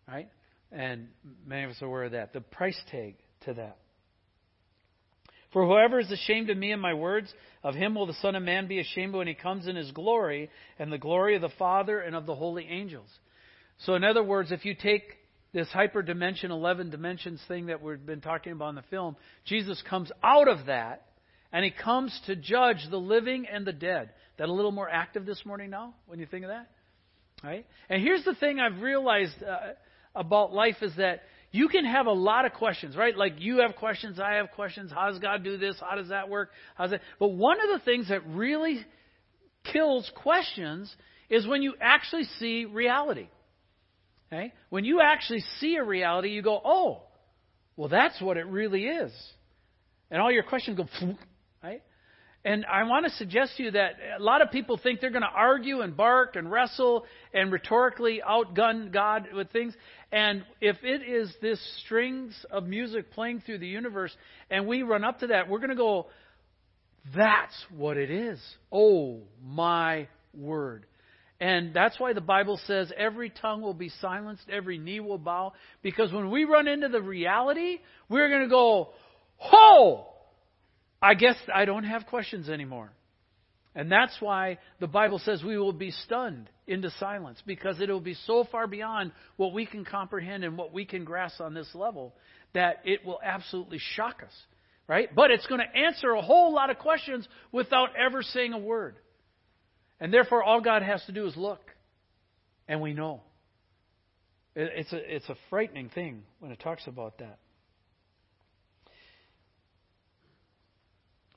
Right? 0.07 0.29
And 0.71 1.07
many 1.45 1.63
of 1.63 1.71
us 1.71 1.81
are 1.81 1.85
aware 1.85 2.03
of 2.05 2.11
that. 2.11 2.33
The 2.33 2.41
price 2.41 2.79
tag 2.91 3.15
to 3.45 3.53
that. 3.53 3.77
For 5.53 5.65
whoever 5.65 5.99
is 5.99 6.11
ashamed 6.11 6.49
of 6.49 6.57
me 6.57 6.71
and 6.71 6.81
my 6.81 6.93
words, 6.93 7.33
of 7.63 7.73
him 7.73 7.95
will 7.95 8.05
the 8.05 8.13
Son 8.13 8.35
of 8.35 8.43
Man 8.43 8.67
be 8.67 8.79
ashamed 8.79 9.13
when 9.13 9.27
he 9.27 9.33
comes 9.33 9.67
in 9.67 9.75
his 9.75 9.91
glory 9.91 10.49
and 10.77 10.91
the 10.91 10.97
glory 10.97 11.35
of 11.35 11.41
the 11.41 11.49
Father 11.57 11.99
and 11.99 12.15
of 12.15 12.25
the 12.25 12.35
holy 12.35 12.67
angels. 12.67 13.09
So, 13.79 13.95
in 13.95 14.03
other 14.03 14.23
words, 14.23 14.51
if 14.51 14.65
you 14.65 14.75
take 14.75 15.03
this 15.53 15.67
hyperdimension, 15.73 16.49
11 16.49 16.89
dimensions 16.89 17.41
thing 17.47 17.67
that 17.67 17.81
we've 17.81 18.05
been 18.05 18.21
talking 18.21 18.51
about 18.51 18.69
in 18.69 18.75
the 18.75 18.83
film, 18.89 19.15
Jesus 19.45 19.81
comes 19.89 20.11
out 20.21 20.47
of 20.47 20.65
that 20.65 21.05
and 21.53 21.63
he 21.63 21.71
comes 21.71 22.19
to 22.25 22.35
judge 22.35 22.85
the 22.89 22.97
living 22.97 23.47
and 23.51 23.65
the 23.65 23.73
dead. 23.73 24.09
That 24.37 24.49
a 24.49 24.53
little 24.53 24.71
more 24.71 24.89
active 24.89 25.25
this 25.25 25.43
morning 25.45 25.69
now 25.69 25.93
when 26.05 26.19
you 26.19 26.25
think 26.25 26.43
of 26.43 26.49
that? 26.49 26.69
Right? 27.43 27.65
And 27.89 28.01
here's 28.01 28.25
the 28.25 28.35
thing 28.35 28.59
I've 28.59 28.81
realized 28.81 29.41
uh, 29.41 29.73
about 30.17 30.53
life 30.53 30.77
is 30.81 30.95
that 30.97 31.21
you 31.51 31.69
can 31.69 31.85
have 31.85 32.07
a 32.07 32.11
lot 32.11 32.45
of 32.45 32.53
questions, 32.53 32.95
right? 32.95 33.15
Like 33.15 33.35
you 33.37 33.61
have 33.61 33.75
questions, 33.75 34.19
I 34.19 34.33
have 34.33 34.51
questions. 34.51 34.91
How 34.91 35.09
does 35.09 35.19
God 35.19 35.43
do 35.43 35.57
this? 35.57 35.77
How 35.79 35.95
does 35.95 36.09
that 36.09 36.29
work? 36.29 36.49
How's 36.75 36.91
that? 36.91 37.01
But 37.19 37.29
one 37.29 37.57
of 37.61 37.79
the 37.79 37.83
things 37.85 38.09
that 38.09 38.27
really 38.27 38.85
kills 39.71 40.11
questions 40.15 40.93
is 41.29 41.47
when 41.47 41.61
you 41.61 41.73
actually 41.79 42.25
see 42.39 42.65
reality. 42.65 43.27
Okay? 44.27 44.53
When 44.69 44.83
you 44.83 45.01
actually 45.01 45.43
see 45.59 45.75
a 45.75 45.83
reality, 45.83 46.29
you 46.29 46.41
go, 46.41 46.59
oh, 46.63 47.03
well, 47.75 47.89
that's 47.89 48.19
what 48.21 48.37
it 48.37 48.45
really 48.47 48.85
is. 48.85 49.11
And 50.11 50.21
all 50.21 50.31
your 50.31 50.43
questions 50.43 50.77
go, 50.77 51.15
right? 51.63 51.81
And 52.47 52.65
I 52.65 52.83
want 52.83 53.05
to 53.05 53.11
suggest 53.11 53.57
to 53.57 53.63
you 53.63 53.71
that 53.71 53.95
a 54.17 54.23
lot 54.23 54.41
of 54.41 54.51
people 54.51 54.79
think 54.81 55.01
they're 55.01 55.09
going 55.09 55.21
to 55.21 55.27
argue 55.27 55.81
and 55.81 55.97
bark 55.97 56.37
and 56.37 56.49
wrestle 56.49 57.05
and 57.33 57.51
rhetorically 57.51 58.21
outgun 58.25 58.89
God 58.93 59.27
with 59.35 59.51
things. 59.51 59.73
And 60.13 60.45
if 60.61 60.77
it 60.81 61.01
is 61.01 61.29
this 61.41 61.59
strings 61.83 62.33
of 62.49 62.65
music 62.65 63.11
playing 63.11 63.41
through 63.41 63.57
the 63.57 63.67
universe 63.67 64.15
and 64.49 64.65
we 64.65 64.81
run 64.83 65.03
up 65.03 65.19
to 65.19 65.27
that, 65.27 65.49
we're 65.49 65.57
going 65.57 65.71
to 65.71 65.75
go, 65.75 66.07
that's 67.13 67.65
what 67.75 67.97
it 67.97 68.09
is. 68.09 68.39
Oh, 68.71 69.23
my 69.45 70.07
word. 70.33 70.85
And 71.41 71.73
that's 71.73 71.99
why 71.99 72.13
the 72.13 72.21
Bible 72.21 72.61
says 72.65 72.93
every 72.97 73.29
tongue 73.29 73.61
will 73.61 73.73
be 73.73 73.91
silenced, 73.99 74.43
every 74.49 74.77
knee 74.77 75.01
will 75.01 75.17
bow. 75.17 75.51
Because 75.81 76.13
when 76.13 76.31
we 76.31 76.45
run 76.45 76.69
into 76.69 76.87
the 76.87 77.01
reality, 77.01 77.79
we're 78.07 78.29
going 78.29 78.43
to 78.43 78.49
go, 78.49 78.93
Ho! 79.35 80.13
I 81.01 81.13
guess 81.13 81.35
I 81.53 81.65
don't 81.65 81.83
have 81.83 82.05
questions 82.05 82.49
anymore. 82.49 82.91
And 83.75 83.91
that's 83.91 84.15
why 84.19 84.57
the 84.79 84.87
Bible 84.87 85.19
says 85.19 85.43
we 85.43 85.57
will 85.57 85.73
be 85.73 85.91
stunned 85.91 86.49
into 86.65 86.89
silence, 86.99 87.41
because 87.45 87.79
it 87.79 87.89
will 87.89 87.99
be 87.99 88.15
so 88.25 88.43
far 88.51 88.65
beyond 88.65 89.11
what 89.35 89.53
we 89.53 89.65
can 89.65 89.85
comprehend 89.85 90.43
and 90.43 90.57
what 90.57 90.73
we 90.73 90.83
can 90.85 91.05
grasp 91.05 91.39
on 91.39 91.53
this 91.53 91.69
level 91.75 92.15
that 92.53 92.81
it 92.85 93.05
will 93.05 93.19
absolutely 93.23 93.77
shock 93.79 94.23
us. 94.25 94.33
Right? 94.87 95.13
But 95.13 95.31
it's 95.31 95.45
going 95.47 95.59
to 95.59 95.79
answer 95.79 96.11
a 96.11 96.21
whole 96.21 96.53
lot 96.53 96.69
of 96.69 96.79
questions 96.79 97.27
without 97.51 97.89
ever 97.97 98.23
saying 98.23 98.53
a 98.53 98.57
word. 98.57 98.95
And 99.99 100.13
therefore, 100.13 100.43
all 100.43 100.61
God 100.61 100.81
has 100.81 101.03
to 101.07 101.11
do 101.11 101.27
is 101.27 101.35
look. 101.35 101.59
And 102.69 102.81
we 102.81 102.93
know. 102.93 103.21
It's 104.55 104.91
a, 104.93 105.15
it's 105.15 105.27
a 105.29 105.35
frightening 105.49 105.89
thing 105.89 106.23
when 106.39 106.51
it 106.51 106.59
talks 106.59 106.87
about 106.87 107.19
that. 107.19 107.37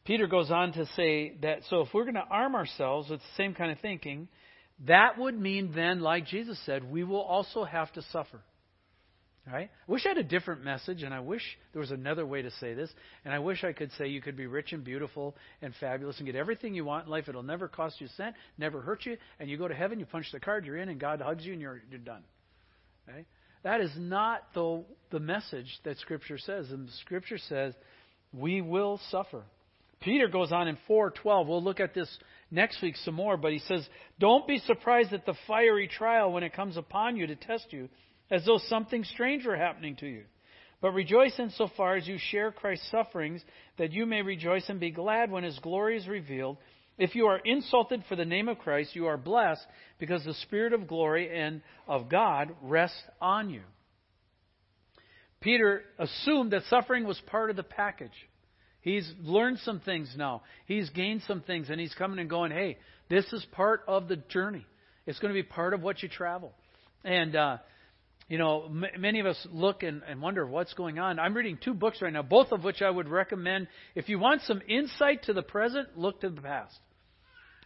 Peter 0.04 0.26
goes 0.26 0.50
on 0.50 0.72
to 0.72 0.86
say 0.96 1.36
that 1.42 1.60
so 1.68 1.82
if 1.82 1.88
we're 1.92 2.04
going 2.04 2.14
to 2.14 2.26
arm 2.30 2.54
ourselves 2.54 3.10
with 3.10 3.20
the 3.20 3.26
same 3.36 3.54
kind 3.54 3.70
of 3.70 3.78
thinking, 3.80 4.28
that 4.86 5.18
would 5.18 5.38
mean 5.38 5.72
then, 5.74 6.00
like 6.00 6.26
Jesus 6.26 6.58
said, 6.64 6.90
we 6.90 7.04
will 7.04 7.20
also 7.20 7.64
have 7.64 7.92
to 7.92 8.02
suffer. 8.10 8.40
Right? 9.50 9.70
I 9.88 9.90
wish 9.90 10.04
I 10.04 10.10
had 10.10 10.18
a 10.18 10.22
different 10.22 10.62
message, 10.62 11.02
and 11.02 11.12
I 11.12 11.20
wish 11.20 11.42
there 11.72 11.80
was 11.80 11.90
another 11.90 12.24
way 12.24 12.42
to 12.42 12.50
say 12.52 12.74
this. 12.74 12.90
And 13.24 13.34
I 13.34 13.38
wish 13.40 13.64
I 13.64 13.72
could 13.72 13.90
say 13.92 14.06
you 14.06 14.20
could 14.20 14.36
be 14.36 14.46
rich 14.46 14.72
and 14.72 14.84
beautiful 14.84 15.34
and 15.60 15.74
fabulous 15.80 16.18
and 16.18 16.26
get 16.26 16.36
everything 16.36 16.74
you 16.74 16.84
want 16.84 17.06
in 17.06 17.10
life. 17.10 17.28
It'll 17.28 17.42
never 17.42 17.66
cost 17.66 18.00
you 18.00 18.06
a 18.06 18.10
cent, 18.10 18.36
never 18.58 18.80
hurt 18.80 19.06
you, 19.06 19.16
and 19.40 19.50
you 19.50 19.56
go 19.56 19.66
to 19.66 19.74
heaven, 19.74 19.98
you 19.98 20.06
punch 20.06 20.26
the 20.30 20.40
card, 20.40 20.66
you're 20.66 20.76
in, 20.76 20.88
and 20.88 21.00
God 21.00 21.20
hugs 21.20 21.44
you, 21.44 21.52
and 21.52 21.60
you're, 21.60 21.82
you're 21.90 21.98
done. 21.98 22.22
Okay? 23.08 23.24
That 23.64 23.80
is 23.80 23.90
not 23.96 24.42
the, 24.54 24.84
the 25.10 25.20
message 25.20 25.80
that 25.84 25.98
Scripture 25.98 26.38
says. 26.38 26.70
And 26.70 26.88
Scripture 27.00 27.38
says 27.38 27.74
we 28.32 28.60
will 28.60 29.00
suffer. 29.10 29.42
Peter 30.00 30.28
goes 30.28 30.52
on 30.52 30.68
in 30.68 30.76
4:12. 30.88 31.46
We'll 31.46 31.62
look 31.62 31.80
at 31.80 31.94
this 31.94 32.18
next 32.50 32.82
week 32.82 32.96
some 32.96 33.14
more, 33.14 33.36
but 33.36 33.52
he 33.52 33.58
says, 33.58 33.88
"Don't 34.18 34.46
be 34.46 34.58
surprised 34.58 35.12
at 35.12 35.26
the 35.26 35.34
fiery 35.46 35.88
trial 35.88 36.32
when 36.32 36.42
it 36.42 36.52
comes 36.52 36.76
upon 36.76 37.16
you 37.16 37.26
to 37.26 37.36
test 37.36 37.72
you." 37.72 37.88
as 38.30 38.44
though 38.46 38.58
something 38.68 39.04
strange 39.04 39.44
were 39.44 39.56
happening 39.56 39.96
to 39.96 40.06
you. 40.06 40.24
But 40.80 40.92
rejoice 40.92 41.38
insofar 41.38 41.96
as 41.96 42.08
you 42.08 42.16
share 42.18 42.52
Christ's 42.52 42.90
sufferings, 42.90 43.44
that 43.76 43.92
you 43.92 44.06
may 44.06 44.22
rejoice 44.22 44.68
and 44.68 44.80
be 44.80 44.90
glad 44.90 45.30
when 45.30 45.44
his 45.44 45.58
glory 45.58 45.98
is 45.98 46.08
revealed. 46.08 46.56
If 46.96 47.14
you 47.14 47.26
are 47.26 47.38
insulted 47.38 48.02
for 48.08 48.16
the 48.16 48.24
name 48.24 48.48
of 48.48 48.58
Christ, 48.58 48.94
you 48.94 49.06
are 49.06 49.16
blessed 49.16 49.66
because 49.98 50.24
the 50.24 50.34
Spirit 50.34 50.72
of 50.72 50.86
glory 50.86 51.36
and 51.36 51.60
of 51.86 52.08
God 52.08 52.54
rests 52.62 53.02
on 53.20 53.50
you. 53.50 53.62
Peter 55.40 55.84
assumed 55.98 56.52
that 56.52 56.62
suffering 56.64 57.04
was 57.04 57.20
part 57.26 57.50
of 57.50 57.56
the 57.56 57.62
package. 57.62 58.28
He's 58.82 59.10
learned 59.22 59.58
some 59.58 59.80
things 59.80 60.14
now. 60.16 60.42
He's 60.66 60.88
gained 60.90 61.22
some 61.26 61.42
things, 61.42 61.68
and 61.70 61.80
he's 61.80 61.94
coming 61.94 62.18
and 62.18 62.30
going, 62.30 62.50
hey, 62.50 62.78
this 63.08 63.30
is 63.32 63.44
part 63.52 63.82
of 63.86 64.08
the 64.08 64.16
journey. 64.16 64.64
It's 65.06 65.18
going 65.18 65.34
to 65.34 65.38
be 65.38 65.46
part 65.46 65.74
of 65.74 65.82
what 65.82 66.02
you 66.02 66.08
travel. 66.08 66.52
And, 67.04 67.34
uh, 67.36 67.58
you 68.28 68.38
know, 68.38 68.64
m- 68.66 68.84
many 68.98 69.20
of 69.20 69.26
us 69.26 69.46
look 69.50 69.82
and, 69.82 70.02
and 70.08 70.22
wonder 70.22 70.46
what's 70.46 70.72
going 70.74 70.98
on. 70.98 71.18
I'm 71.18 71.34
reading 71.34 71.58
two 71.62 71.74
books 71.74 72.00
right 72.00 72.12
now, 72.12 72.22
both 72.22 72.52
of 72.52 72.64
which 72.64 72.80
I 72.80 72.88
would 72.88 73.08
recommend. 73.08 73.68
If 73.94 74.08
you 74.08 74.18
want 74.18 74.42
some 74.42 74.62
insight 74.68 75.24
to 75.24 75.32
the 75.32 75.42
present, 75.42 75.98
look 75.98 76.20
to 76.20 76.30
the 76.30 76.40
past. 76.40 76.78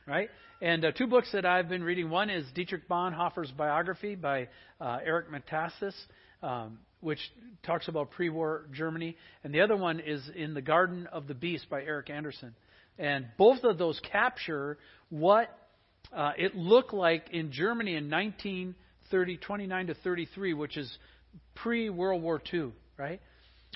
Right? 0.07 0.31
And 0.61 0.85
uh, 0.85 0.93
two 0.93 1.07
books 1.07 1.29
that 1.33 1.45
I've 1.45 1.69
been 1.69 1.83
reading. 1.83 2.11
One 2.11 2.31
is 2.31 2.47
Dietrich 2.55 2.89
Bonhoeffer's 2.89 3.51
biography 3.51 4.15
by 4.15 4.49
uh, 4.81 4.99
Eric 5.05 5.27
Metaxas. 5.31 5.95
Um, 6.45 6.79
which 7.01 7.21
talks 7.63 7.89
about 7.89 8.11
pre-war 8.11 8.67
Germany, 8.73 9.17
and 9.43 9.55
the 9.55 9.63
other 9.63 9.77
one 9.77 9.99
is 10.01 10.23
in 10.35 10.53
the 10.53 10.61
Garden 10.61 11.07
of 11.07 11.27
the 11.27 11.33
Beast 11.35 11.71
by 11.71 11.83
Eric 11.83 12.11
Anderson. 12.11 12.55
And 12.99 13.27
both 13.39 13.65
of 13.65 13.79
those 13.79 13.99
capture 14.13 14.77
what 15.09 15.49
uh, 16.15 16.33
it 16.37 16.55
looked 16.55 16.93
like 16.93 17.31
in 17.31 17.51
Germany 17.51 17.97
in 17.97 18.11
1930, 18.11 19.37
29 19.39 19.87
to 19.87 19.95
33, 19.95 20.55
which 20.55 20.77
is 20.77 20.99
pre-World 21.55 22.23
War 22.23 22.43
II, 22.53 22.73
right? 22.99 23.23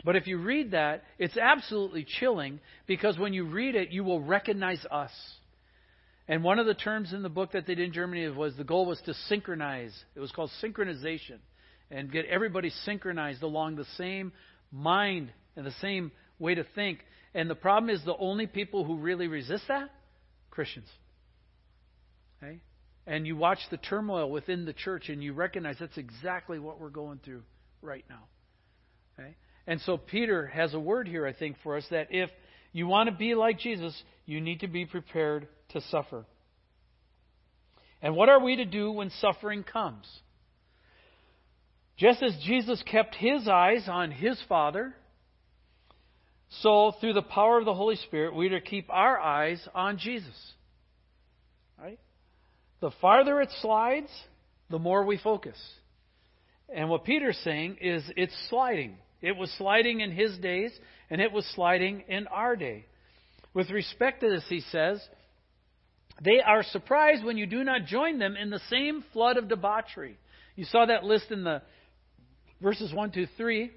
But 0.05 0.17
if 0.17 0.27
you 0.27 0.39
read 0.39 0.73
that, 0.73 1.05
it's 1.19 1.39
absolutely 1.39 2.07
chilling 2.21 2.61
because 2.87 3.19
when 3.19 3.33
you 3.33 3.45
read 3.45 3.77
it, 3.77 3.93
you 3.93 4.05
will 4.05 4.21
recognize 4.21 4.85
us. 4.91 5.13
And 6.29 6.45
one 6.45 6.59
of 6.59 6.67
the 6.67 6.75
terms 6.75 7.15
in 7.15 7.23
the 7.23 7.31
book 7.31 7.53
that 7.53 7.67
they 7.67 7.75
did 7.75 7.87
in 7.87 7.93
Germany 7.95 8.29
was 8.29 8.57
the 8.57 8.65
goal 8.65 8.85
was 8.85 9.01
to 9.07 9.15
synchronize. 9.15 9.95
It 10.15 10.21
was 10.21 10.33
called 10.33 10.51
synchronization 10.63 11.39
and 11.91 12.11
get 12.11 12.27
everybody 12.27 12.71
synchronized 12.85 13.43
along 13.43 13.77
the 13.77 13.87
same 13.97 14.33
mind 14.71 15.31
and 15.57 15.65
the 15.65 15.75
same 15.81 16.13
way 16.39 16.55
to 16.55 16.65
think. 16.75 17.01
And 17.35 17.49
the 17.49 17.55
problem 17.55 17.91
is 17.91 18.05
the 18.05 18.17
only 18.17 18.47
people 18.47 18.85
who 18.85 18.97
really 18.97 19.29
resist 19.29 19.65
that? 19.69 19.91
Christians. 20.51 20.89
Okay? 22.43 22.61
And 23.07 23.27
you 23.27 23.37
watch 23.37 23.59
the 23.71 23.77
turmoil 23.77 24.31
within 24.31 24.65
the 24.65 24.73
church 24.73 25.09
and 25.09 25.23
you 25.23 25.33
recognize 25.33 25.77
that's 25.81 25.97
exactly 25.97 26.59
what 26.59 26.81
we're 26.81 26.91
going 26.91 27.21
through 27.25 27.43
right 27.81 28.05
now. 28.09 28.25
Okay? 29.19 29.35
And 29.67 29.81
so 29.83 29.97
Peter 29.97 30.47
has 30.47 30.75
a 30.75 30.81
word 30.81 31.09
here, 31.09 31.27
I 31.27 31.33
think, 31.33 31.57
for 31.63 31.77
us 31.77 31.85
that 31.91 32.09
if 32.11 32.31
you 32.73 32.87
want 32.87 33.09
to 33.09 33.15
be 33.15 33.35
like 33.35 33.59
Jesus, 33.59 34.01
you 34.27 34.41
need 34.41 34.61
to 34.61 34.69
be 34.69 34.85
prepared 34.87 35.49
to 35.71 35.81
suffer. 35.91 36.25
And 38.01 38.15
what 38.15 38.29
are 38.29 38.41
we 38.41 38.57
to 38.57 38.65
do 38.65 38.93
when 38.93 39.11
suffering 39.21 39.65
comes? 39.65 40.07
Just 41.99 42.23
as 42.23 42.37
Jesus 42.45 42.83
kept 42.87 43.15
his 43.17 43.49
eyes 43.49 43.89
on 43.89 44.13
his 44.13 44.41
Father, 44.49 44.95
so 46.63 46.93
through 47.01 47.15
the 47.15 47.23
power 47.23 47.59
of 47.59 47.65
the 47.65 47.75
Holy 47.75 47.97
Spirit, 47.97 48.35
we 48.35 48.47
are 48.47 48.59
to 48.59 48.61
keep 48.61 48.89
our 48.89 49.19
eyes 49.19 49.61
on 49.75 49.99
Jesus. 49.99 50.53
Right? 51.79 51.99
The 52.81 52.93
farther 53.01 53.41
it 53.41 53.51
slides, 53.61 54.11
the 54.71 54.79
more 54.79 55.05
we 55.05 55.19
focus. 55.19 55.59
And 56.73 56.89
what 56.89 57.05
Peter's 57.05 57.39
saying 57.43 57.79
is 57.81 58.05
it's 58.17 58.35
sliding. 58.49 58.97
It 59.21 59.37
was 59.37 59.51
sliding 59.59 60.01
in 60.01 60.13
his 60.13 60.39
days, 60.39 60.71
and 61.11 61.21
it 61.21 61.33
was 61.33 61.45
sliding 61.55 62.05
in 62.09 62.29
our 62.29 62.55
day. 62.55 62.87
With 63.55 63.71
respect 63.71 64.21
to 64.21 64.31
this, 64.31 64.45
he 64.49 64.61
says, 64.61 65.01
they 66.23 66.41
are 66.41 66.63
surprised 66.63 67.25
when 67.25 67.37
you 67.37 67.47
do 67.47 67.65
not 67.65 67.87
join 67.87 68.19
them 68.19 68.37
in 68.37 68.51
the 68.51 68.61
same 68.71 69.05
flood 69.13 69.37
of 69.37 69.49
debauchery. 69.49 70.19
You 70.55 70.65
saw 70.65 70.87
that 70.87 71.05
list 71.05 71.31
in 71.31 71.45
the 71.45 71.63
verses 72.61 72.93
1 72.93 73.13
to 73.13 73.27
3 73.37 73.71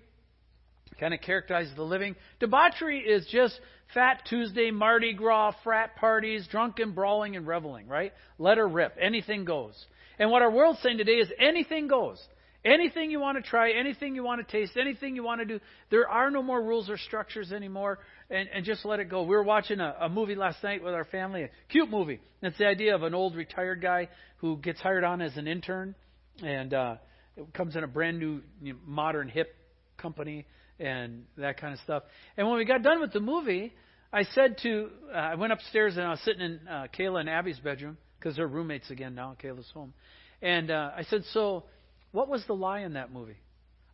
kind 0.99 1.13
of 1.13 1.21
characterizes 1.21 1.73
the 1.75 1.83
living. 1.83 2.15
Debauchery 2.39 2.99
is 2.99 3.25
just 3.31 3.59
Fat 3.93 4.21
Tuesday, 4.29 4.71
Mardi 4.71 5.13
Gras, 5.13 5.53
frat 5.63 5.95
parties, 5.95 6.47
drunken 6.49 6.91
brawling 6.91 7.35
and 7.35 7.47
reveling, 7.47 7.87
right? 7.87 8.13
Let 8.37 8.57
her 8.57 8.67
rip. 8.67 8.95
Anything 9.01 9.43
goes. 9.43 9.73
And 10.19 10.29
what 10.29 10.41
our 10.41 10.51
world's 10.51 10.79
saying 10.81 10.97
today 10.97 11.13
is 11.13 11.29
anything 11.39 11.87
goes. 11.87 12.21
Anything 12.63 13.09
you 13.09 13.19
want 13.19 13.43
to 13.43 13.49
try, 13.49 13.71
anything 13.71 14.13
you 14.13 14.23
want 14.23 14.47
to 14.47 14.51
taste, 14.51 14.77
anything 14.79 15.15
you 15.15 15.23
want 15.23 15.41
to 15.41 15.45
do. 15.45 15.59
There 15.89 16.07
are 16.07 16.29
no 16.29 16.43
more 16.43 16.61
rules 16.61 16.91
or 16.91 16.97
structures 16.97 17.51
anymore, 17.51 17.97
and, 18.29 18.47
and 18.53 18.63
just 18.63 18.85
let 18.85 18.99
it 18.99 19.09
go. 19.09 19.23
We 19.23 19.35
were 19.35 19.43
watching 19.43 19.79
a, 19.79 19.95
a 20.01 20.09
movie 20.09 20.35
last 20.35 20.63
night 20.63 20.83
with 20.83 20.93
our 20.93 21.05
family, 21.05 21.43
a 21.43 21.49
cute 21.69 21.89
movie. 21.89 22.19
It's 22.43 22.59
the 22.59 22.67
idea 22.67 22.93
of 22.93 23.01
an 23.01 23.15
old 23.15 23.35
retired 23.35 23.81
guy 23.81 24.09
who 24.37 24.57
gets 24.57 24.79
hired 24.79 25.03
on 25.03 25.21
as 25.21 25.37
an 25.37 25.47
intern, 25.47 25.95
and 26.43 26.71
uh, 26.71 26.95
it 27.37 27.53
comes 27.53 27.75
in 27.75 27.83
a 27.83 27.87
brand 27.87 28.19
new, 28.19 28.41
you 28.61 28.73
know, 28.73 28.79
modern, 28.85 29.27
hip 29.29 29.53
company 29.97 30.45
and 30.79 31.25
that 31.37 31.59
kind 31.59 31.73
of 31.73 31.79
stuff. 31.81 32.03
And 32.37 32.47
when 32.47 32.57
we 32.57 32.65
got 32.65 32.81
done 32.83 32.99
with 32.99 33.13
the 33.13 33.19
movie, 33.19 33.73
I 34.11 34.23
said 34.23 34.57
to, 34.63 34.89
uh, 35.13 35.17
I 35.17 35.35
went 35.35 35.53
upstairs 35.53 35.95
and 35.95 36.05
I 36.05 36.09
was 36.11 36.19
sitting 36.21 36.41
in 36.41 36.67
uh, 36.67 36.87
Kayla 36.97 37.21
and 37.21 37.29
Abby's 37.29 37.59
bedroom 37.59 37.97
because 38.19 38.35
they're 38.35 38.47
roommates 38.47 38.89
again 38.89 39.15
now. 39.15 39.35
Kayla's 39.41 39.69
home, 39.73 39.93
and 40.41 40.69
uh, 40.69 40.91
I 40.95 41.03
said, 41.03 41.23
"So, 41.33 41.63
what 42.11 42.27
was 42.27 42.43
the 42.45 42.53
lie 42.53 42.81
in 42.81 42.93
that 42.93 43.11
movie?" 43.11 43.37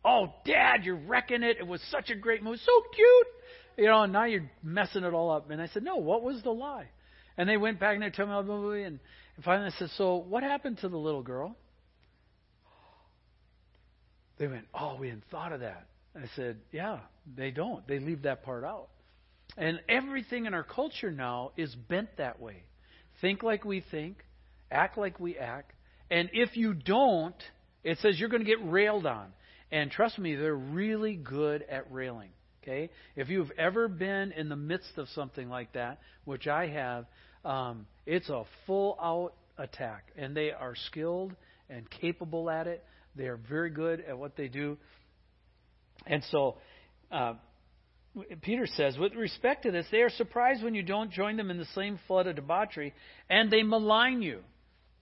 Oh, 0.04 0.32
Dad, 0.44 0.84
you're 0.84 0.96
wrecking 0.96 1.42
it. 1.42 1.56
It 1.58 1.66
was 1.66 1.82
such 1.90 2.10
a 2.10 2.14
great 2.14 2.42
movie, 2.42 2.58
so 2.64 2.72
cute. 2.94 3.26
You 3.76 3.86
know, 3.86 4.02
and 4.02 4.12
now 4.12 4.24
you're 4.24 4.50
messing 4.62 5.04
it 5.04 5.12
all 5.12 5.30
up. 5.30 5.50
And 5.50 5.60
I 5.60 5.68
said, 5.68 5.82
No, 5.82 5.96
what 5.96 6.22
was 6.22 6.42
the 6.42 6.50
lie? 6.50 6.88
And 7.36 7.48
they 7.48 7.56
went 7.56 7.78
back 7.78 7.94
and 7.94 8.02
they 8.02 8.10
told 8.10 8.28
me 8.28 8.34
the 8.34 8.42
movie, 8.42 8.82
and, 8.82 8.98
and 9.36 9.44
finally 9.44 9.70
I 9.74 9.78
said, 9.78 9.90
So, 9.96 10.16
what 10.16 10.42
happened 10.42 10.78
to 10.78 10.88
the 10.88 10.96
little 10.96 11.22
girl? 11.22 11.56
They 14.38 14.46
went, 14.46 14.66
Oh, 14.74 14.96
we 14.98 15.08
hadn't 15.08 15.24
thought 15.30 15.52
of 15.52 15.60
that. 15.60 15.86
I 16.14 16.24
said, 16.36 16.58
Yeah, 16.72 17.00
they 17.36 17.50
don't. 17.50 17.86
They 17.86 17.98
leave 17.98 18.22
that 18.22 18.44
part 18.44 18.64
out. 18.64 18.88
And 19.56 19.80
everything 19.88 20.46
in 20.46 20.54
our 20.54 20.62
culture 20.62 21.10
now 21.10 21.52
is 21.56 21.74
bent 21.74 22.16
that 22.18 22.40
way. 22.40 22.62
Think 23.20 23.42
like 23.42 23.64
we 23.64 23.82
think, 23.90 24.24
act 24.70 24.98
like 24.98 25.18
we 25.18 25.36
act. 25.36 25.72
And 26.10 26.30
if 26.32 26.56
you 26.56 26.74
don't, 26.74 27.34
it 27.82 27.98
says 27.98 28.18
you're 28.18 28.28
going 28.28 28.44
to 28.44 28.48
get 28.48 28.58
railed 28.62 29.06
on. 29.06 29.32
And 29.70 29.90
trust 29.90 30.18
me, 30.18 30.34
they're 30.34 30.54
really 30.54 31.16
good 31.16 31.64
at 31.68 31.90
railing. 31.92 32.30
Okay? 32.62 32.90
If 33.16 33.28
you've 33.28 33.50
ever 33.58 33.88
been 33.88 34.32
in 34.32 34.48
the 34.48 34.56
midst 34.56 34.96
of 34.96 35.08
something 35.10 35.48
like 35.48 35.72
that, 35.72 36.00
which 36.24 36.46
I 36.46 36.68
have, 36.68 37.06
um, 37.44 37.86
it's 38.06 38.28
a 38.28 38.44
full 38.66 38.96
out 39.00 39.34
attack. 39.56 40.04
And 40.16 40.36
they 40.36 40.52
are 40.52 40.74
skilled 40.86 41.34
and 41.68 41.88
capable 41.90 42.48
at 42.48 42.66
it. 42.66 42.84
They 43.18 43.26
are 43.26 43.36
very 43.36 43.70
good 43.70 44.02
at 44.08 44.16
what 44.16 44.36
they 44.36 44.48
do. 44.48 44.78
And 46.06 46.22
so, 46.30 46.56
uh, 47.10 47.34
Peter 48.42 48.66
says, 48.66 48.96
with 48.96 49.14
respect 49.14 49.64
to 49.64 49.70
this, 49.70 49.86
they 49.90 50.02
are 50.02 50.10
surprised 50.10 50.62
when 50.62 50.74
you 50.74 50.82
don't 50.82 51.10
join 51.10 51.36
them 51.36 51.50
in 51.50 51.58
the 51.58 51.66
same 51.74 51.98
flood 52.06 52.26
of 52.26 52.36
debauchery, 52.36 52.94
and 53.28 53.50
they 53.50 53.62
malign 53.62 54.22
you. 54.22 54.40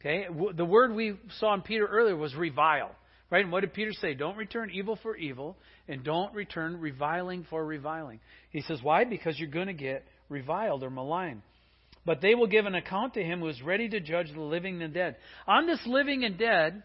Okay? 0.01 0.27
The 0.55 0.65
word 0.65 0.95
we 0.95 1.17
saw 1.39 1.55
in 1.55 1.63
Peter 1.63 1.87
earlier 1.87 2.17
was 2.17 2.35
revile. 2.35 2.91
Right? 3.31 3.43
And 3.43 3.51
what 3.51 3.63
did 3.63 3.75
Peter 3.75 3.93
say? 3.93 4.15
Don't 4.15 4.37
return 4.37 4.71
evil 4.73 4.99
for 5.03 5.17
evil, 5.17 5.57
and 5.89 6.05
don't 6.05 6.33
return 6.35 6.81
reviling 6.81 7.47
for 7.51 7.65
reviling. 7.65 8.21
He 8.51 8.63
says, 8.63 8.79
why? 8.83 9.05
Because 9.05 9.39
you're 9.39 9.51
going 9.51 9.67
to 9.67 9.73
get 9.73 10.07
reviled 10.29 10.83
or 10.83 10.91
maligned. 10.91 11.43
But 12.05 12.21
they 12.21 12.37
will 12.37 12.47
give 12.47 12.67
an 12.67 12.77
account 12.77 13.15
to 13.15 13.23
him 13.23 13.41
who 13.41 13.49
is 13.49 13.61
ready 13.63 13.89
to 13.89 13.99
judge 13.99 14.33
the 14.33 14.41
living 14.41 14.81
and 14.81 14.95
the 14.95 14.99
dead. 14.99 15.17
On 15.49 15.67
this 15.67 15.81
living 15.87 16.25
and 16.25 16.39
dead, 16.39 16.85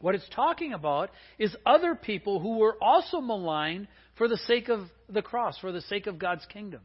what 0.00 0.14
it's 0.14 0.28
talking 0.34 0.72
about 0.72 1.10
is 1.38 1.54
other 1.64 1.94
people 1.94 2.40
who 2.40 2.58
were 2.58 2.76
also 2.80 3.20
maligned 3.20 3.88
for 4.16 4.28
the 4.28 4.38
sake 4.38 4.68
of 4.68 4.80
the 5.08 5.22
cross, 5.22 5.58
for 5.58 5.72
the 5.72 5.80
sake 5.82 6.06
of 6.06 6.18
God's 6.18 6.44
kingdom. 6.46 6.80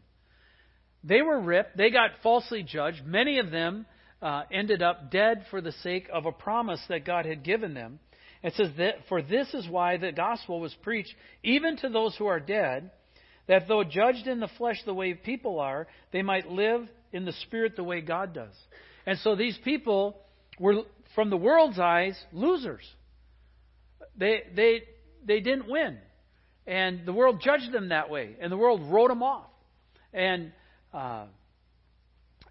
They 1.04 1.22
were 1.22 1.40
ripped, 1.40 1.78
they 1.78 1.90
got 1.90 2.12
falsely 2.22 2.64
judged. 2.64 3.06
Many 3.06 3.40
of 3.40 3.52
them 3.52 3.86
uh, 4.22 4.44
ended 4.52 4.82
up 4.82 5.12
dead 5.12 5.46
for 5.50 5.62
the 5.62 5.72
sake 5.72 6.08
of 6.14 6.26
a 6.26 6.32
promise 6.32 6.82
that 6.90 7.06
God 7.06 7.26
had 7.26 7.44
given 7.44 7.74
them. 7.74 8.00
It 8.44 8.54
says 8.56 8.70
that, 8.78 8.96
For 9.10 9.22
this 9.22 9.54
is 9.54 9.68
why 9.68 9.98
the 9.98 10.12
gospel 10.12 10.60
was 10.60 10.76
preached 10.84 11.14
even 11.44 11.78
to 11.78 11.90
those 11.90 12.16
who 12.18 12.28
are 12.28 12.40
dead, 12.40 12.92
that 13.48 13.68
though 13.68 13.84
judged 13.84 14.28
in 14.28 14.40
the 14.40 14.50
flesh 14.58 14.82
the 14.86 14.94
way 14.94 15.14
people 15.14 15.60
are, 15.60 15.88
they 16.12 16.22
might 16.22 16.50
live 16.50 16.88
in 17.12 17.26
the 17.26 17.34
spirit 17.34 17.76
the 17.76 17.84
way 17.84 18.02
God 18.02 18.34
does. 18.34 18.54
And 19.06 19.18
so 19.20 19.36
these 19.36 19.58
people 19.64 20.18
were, 20.60 20.84
from 21.16 21.30
the 21.30 21.38
world's 21.38 21.80
eyes, 21.80 22.18
losers. 22.32 22.88
They, 24.22 24.44
they, 24.56 24.84
they 25.26 25.40
didn't 25.40 25.68
win. 25.68 25.98
And 26.68 27.08
the 27.08 27.12
world 27.12 27.42
judged 27.44 27.72
them 27.72 27.90
that 27.90 28.12
way. 28.12 28.36
And 28.40 28.52
the 28.52 28.58
world 28.58 28.82
wrote 28.84 29.08
them 29.08 29.24
off. 29.24 29.48
And 30.14 30.52
uh, 30.94 31.26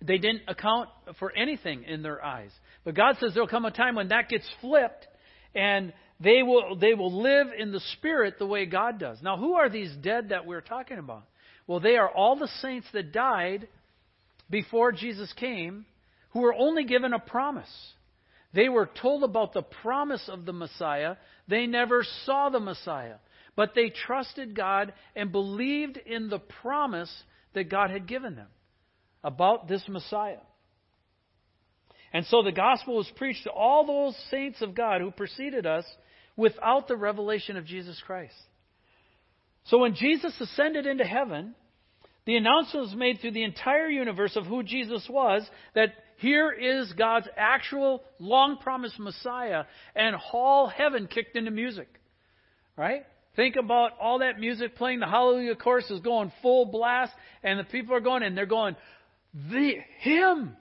they 0.02 0.18
didn't 0.18 0.42
account 0.48 0.88
for 1.20 1.30
anything 1.30 1.85
in 1.85 2.02
their 2.02 2.24
eyes. 2.24 2.50
But 2.85 2.96
God 2.96 3.18
says 3.20 3.35
there'll 3.35 3.48
come 3.48 3.66
a 3.66 3.70
time 3.70 3.94
when 3.94 4.09
that 4.09 4.28
gets 4.28 4.44
flipped 4.61 5.06
and 5.54 5.92
they 6.18 6.42
will, 6.42 6.74
they 6.76 6.94
will 6.94 7.22
live 7.22 7.46
in 7.56 7.70
the 7.70 7.80
Spirit 7.98 8.40
the 8.40 8.46
way 8.46 8.66
God 8.66 8.98
does. 8.98 9.18
Now, 9.22 9.37
who 9.37 9.54
are 9.54 9.70
these 9.70 9.92
dead 10.02 10.30
that 10.30 10.46
we're 10.46 10.61
talking 10.61 10.98
about? 10.98 11.22
Well, 11.68 11.78
they 11.78 11.96
are 11.96 12.11
all 12.11 12.35
the 12.35 12.50
saints 12.62 12.88
that 12.94 13.12
died 13.12 13.68
before 14.50 14.90
Jesus 14.90 15.33
came 15.35 15.87
who 16.30 16.40
were 16.40 16.54
only 16.54 16.83
given 16.83 17.12
a 17.12 17.20
promise. 17.20 17.70
They 18.52 18.68
were 18.68 18.90
told 19.00 19.22
about 19.22 19.52
the 19.52 19.62
promise 19.62 20.28
of 20.28 20.44
the 20.44 20.52
Messiah. 20.52 21.16
They 21.48 21.66
never 21.66 22.04
saw 22.24 22.48
the 22.48 22.60
Messiah. 22.60 23.16
But 23.56 23.74
they 23.74 23.90
trusted 23.90 24.56
God 24.56 24.92
and 25.14 25.32
believed 25.32 25.96
in 25.98 26.28
the 26.28 26.38
promise 26.38 27.12
that 27.54 27.70
God 27.70 27.90
had 27.90 28.06
given 28.06 28.34
them 28.34 28.48
about 29.22 29.68
this 29.68 29.82
Messiah. 29.88 30.38
And 32.12 32.26
so 32.26 32.42
the 32.42 32.52
gospel 32.52 32.96
was 32.96 33.10
preached 33.16 33.44
to 33.44 33.50
all 33.50 33.86
those 33.86 34.16
saints 34.30 34.62
of 34.62 34.74
God 34.74 35.00
who 35.00 35.10
preceded 35.10 35.66
us 35.66 35.84
without 36.36 36.88
the 36.88 36.96
revelation 36.96 37.56
of 37.56 37.66
Jesus 37.66 38.00
Christ. 38.04 38.34
So 39.64 39.78
when 39.78 39.94
Jesus 39.94 40.34
ascended 40.40 40.86
into 40.86 41.04
heaven, 41.04 41.54
the 42.26 42.36
announcement 42.36 42.86
was 42.86 42.96
made 42.96 43.20
through 43.20 43.32
the 43.32 43.44
entire 43.44 43.88
universe 43.88 44.36
of 44.36 44.46
who 44.46 44.62
Jesus 44.62 45.06
was, 45.08 45.48
that 45.74 45.90
here 46.20 46.52
is 46.52 46.92
God's 46.92 47.28
actual 47.35 48.02
long 48.18 48.59
promised 48.59 48.98
Messiah, 48.98 49.64
and 49.96 50.14
all 50.35 50.66
heaven 50.66 51.06
kicked 51.06 51.35
into 51.35 51.50
music. 51.50 51.88
Right? 52.76 53.06
Think 53.37 53.56
about 53.56 53.92
all 53.98 54.18
that 54.18 54.38
music 54.38 54.76
playing. 54.76 55.00
The 55.00 55.06
Hallelujah 55.06 55.56
chorus 55.56 55.90
is 55.90 56.00
going 56.00 56.30
full 56.42 56.66
blast, 56.66 57.12
and 57.42 57.59
the 57.59 57.64
people 57.64 57.94
are 57.94 58.00
going, 58.00 58.22
and 58.22 58.37
they're 58.37 58.44
going, 58.44 58.76
the, 59.33 59.76
Him! 60.00 60.56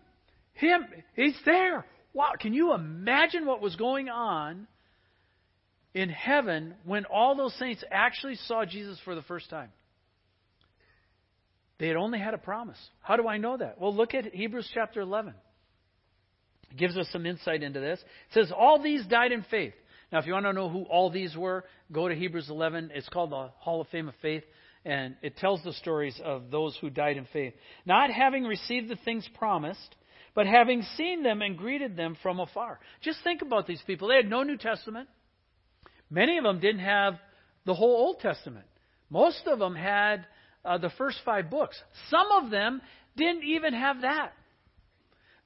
Him! 0.53 0.85
He's 1.13 1.35
there! 1.45 1.85
Wow, 2.13 2.31
can 2.39 2.53
you 2.53 2.73
imagine 2.73 3.45
what 3.45 3.61
was 3.61 3.75
going 3.75 4.07
on 4.07 4.65
in 5.93 6.07
heaven 6.07 6.75
when 6.85 7.03
all 7.03 7.35
those 7.35 7.53
saints 7.55 7.83
actually 7.91 8.35
saw 8.47 8.63
Jesus 8.63 8.97
for 9.03 9.13
the 9.13 9.23
first 9.23 9.49
time? 9.49 9.71
They 11.79 11.87
had 11.87 11.97
only 11.97 12.19
had 12.19 12.33
a 12.33 12.37
promise. 12.37 12.79
How 13.01 13.17
do 13.17 13.27
I 13.27 13.37
know 13.37 13.57
that? 13.57 13.79
Well, 13.79 13.93
look 13.93 14.13
at 14.13 14.33
Hebrews 14.33 14.69
chapter 14.73 15.01
11. 15.01 15.33
Gives 16.77 16.97
us 16.97 17.07
some 17.11 17.25
insight 17.25 17.63
into 17.63 17.79
this. 17.79 17.99
It 17.99 18.33
says, 18.33 18.51
All 18.55 18.81
these 18.81 19.05
died 19.05 19.31
in 19.31 19.43
faith. 19.49 19.73
Now, 20.11 20.19
if 20.19 20.25
you 20.25 20.33
want 20.33 20.45
to 20.45 20.53
know 20.53 20.69
who 20.69 20.83
all 20.83 21.09
these 21.09 21.35
were, 21.35 21.65
go 21.91 22.07
to 22.07 22.15
Hebrews 22.15 22.49
11. 22.49 22.91
It's 22.93 23.09
called 23.09 23.31
the 23.31 23.49
Hall 23.59 23.81
of 23.81 23.87
Fame 23.89 24.07
of 24.07 24.15
Faith, 24.21 24.43
and 24.83 25.15
it 25.21 25.37
tells 25.37 25.63
the 25.63 25.73
stories 25.73 26.19
of 26.23 26.49
those 26.49 26.77
who 26.81 26.89
died 26.89 27.17
in 27.17 27.27
faith. 27.31 27.53
Not 27.85 28.09
having 28.09 28.45
received 28.45 28.89
the 28.89 28.97
things 29.05 29.27
promised, 29.37 29.95
but 30.33 30.47
having 30.47 30.81
seen 30.95 31.21
them 31.21 31.41
and 31.41 31.57
greeted 31.57 31.95
them 31.95 32.17
from 32.23 32.39
afar. 32.39 32.79
Just 33.01 33.19
think 33.23 33.41
about 33.41 33.67
these 33.67 33.81
people. 33.85 34.07
They 34.07 34.15
had 34.15 34.29
no 34.29 34.43
New 34.43 34.57
Testament. 34.57 35.09
Many 36.09 36.37
of 36.37 36.43
them 36.43 36.59
didn't 36.59 36.81
have 36.81 37.15
the 37.65 37.75
whole 37.75 37.95
Old 37.95 38.19
Testament. 38.19 38.65
Most 39.09 39.43
of 39.45 39.59
them 39.59 39.75
had 39.75 40.25
uh, 40.65 40.77
the 40.77 40.91
first 40.97 41.19
five 41.23 41.49
books. 41.49 41.79
Some 42.09 42.27
of 42.31 42.49
them 42.49 42.81
didn't 43.15 43.43
even 43.43 43.73
have 43.73 44.01
that. 44.01 44.33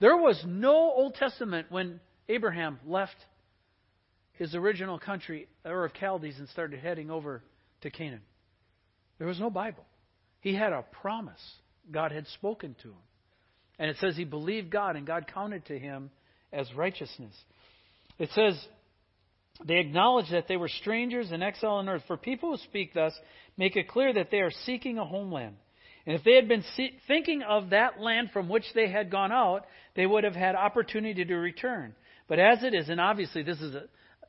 There 0.04 0.18
was 0.18 0.44
no 0.46 0.76
Old 0.76 1.16
Testament 1.16 1.68
when 1.70 2.02
Abraham 2.28 2.78
left 2.86 3.16
his 4.34 4.54
original 4.54 5.00
country, 5.00 5.48
Ur 5.66 5.86
of 5.86 5.94
Chaldees, 5.98 6.40
and 6.40 6.50
started 6.50 6.82
heading 6.82 7.10
over 7.10 7.42
to 7.84 7.90
Canaan. 7.90 8.20
There 9.18 9.30
was 9.30 9.40
no 9.40 9.50
Bible. 9.50 9.86
He 10.42 10.54
had 10.54 10.74
a 10.74 10.84
promise 11.02 11.40
God 11.90 12.12
had 12.12 12.28
spoken 12.28 12.76
to 12.84 12.90
him. 12.90 13.04
And 13.80 13.90
it 13.90 13.96
says 14.02 14.18
he 14.18 14.26
believed 14.26 14.70
God, 14.70 14.98
and 14.98 15.08
God 15.08 15.26
counted 15.34 15.68
to 15.68 15.80
him 15.80 16.12
as 16.52 16.68
righteousness. 16.76 17.34
It 18.20 18.30
says 18.36 18.62
they 19.66 19.80
acknowledged 19.80 20.34
that 20.34 20.50
they 20.50 20.58
were 20.58 20.68
strangers 20.68 21.32
and 21.32 21.42
exile 21.42 21.76
on 21.76 21.88
earth. 21.88 22.04
For 22.08 22.18
people 22.18 22.52
who 22.52 22.58
speak 22.66 22.94
thus 22.94 23.14
make 23.56 23.78
it 23.78 23.88
clear 23.88 24.14
that 24.16 24.32
they 24.32 24.42
are 24.42 24.52
seeking 24.66 24.98
a 24.98 25.06
homeland. 25.06 25.56
And 26.06 26.16
if 26.16 26.24
they 26.24 26.36
had 26.36 26.48
been 26.48 26.64
see- 26.76 26.98
thinking 27.08 27.44
of 27.44 27.70
that 27.70 28.00
land 28.00 28.32
from 28.32 28.50
which 28.50 28.66
they 28.76 28.90
had 28.90 29.10
gone 29.10 29.32
out, 29.32 29.66
they 29.96 30.06
would 30.06 30.24
have 30.24 30.36
had 30.36 30.56
opportunity 30.56 31.24
to 31.24 31.36
return. 31.36 31.96
But 32.28 32.40
as 32.40 32.64
it 32.64 32.74
is, 32.74 32.90
and 32.90 33.00
obviously 33.00 33.44
this 33.44 33.60
is 33.62 33.76
a, 33.76 33.84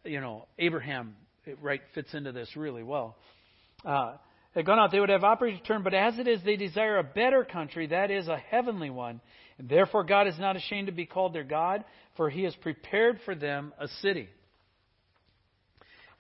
you 0.08 0.20
know, 0.20 0.46
Abraham 0.58 1.16
it 1.46 1.58
right 1.60 1.80
fits 1.94 2.14
into 2.14 2.32
this 2.32 2.56
really 2.56 2.82
well. 2.82 3.16
Uh, 3.84 4.14
had 4.54 4.66
gone 4.66 4.78
out, 4.78 4.92
they 4.92 5.00
would 5.00 5.08
have 5.08 5.24
opportunity 5.24 5.58
to 5.58 5.62
return. 5.62 5.82
But 5.82 5.94
as 5.94 6.18
it 6.18 6.28
is, 6.28 6.40
they 6.44 6.56
desire 6.56 6.98
a 6.98 7.04
better 7.04 7.44
country, 7.44 7.88
that 7.88 8.10
is, 8.10 8.28
a 8.28 8.37
heavenly 8.37 8.90
one. 8.90 9.20
And 9.58 9.68
therefore, 9.68 10.04
God 10.04 10.26
is 10.26 10.38
not 10.38 10.56
ashamed 10.56 10.87
to 10.87 10.92
be 10.92 11.06
called 11.06 11.34
their 11.34 11.44
God, 11.44 11.84
for 12.16 12.30
He 12.30 12.44
has 12.44 12.54
prepared 12.56 13.18
for 13.24 13.34
them 13.34 13.72
a 13.78 13.88
city. 14.00 14.28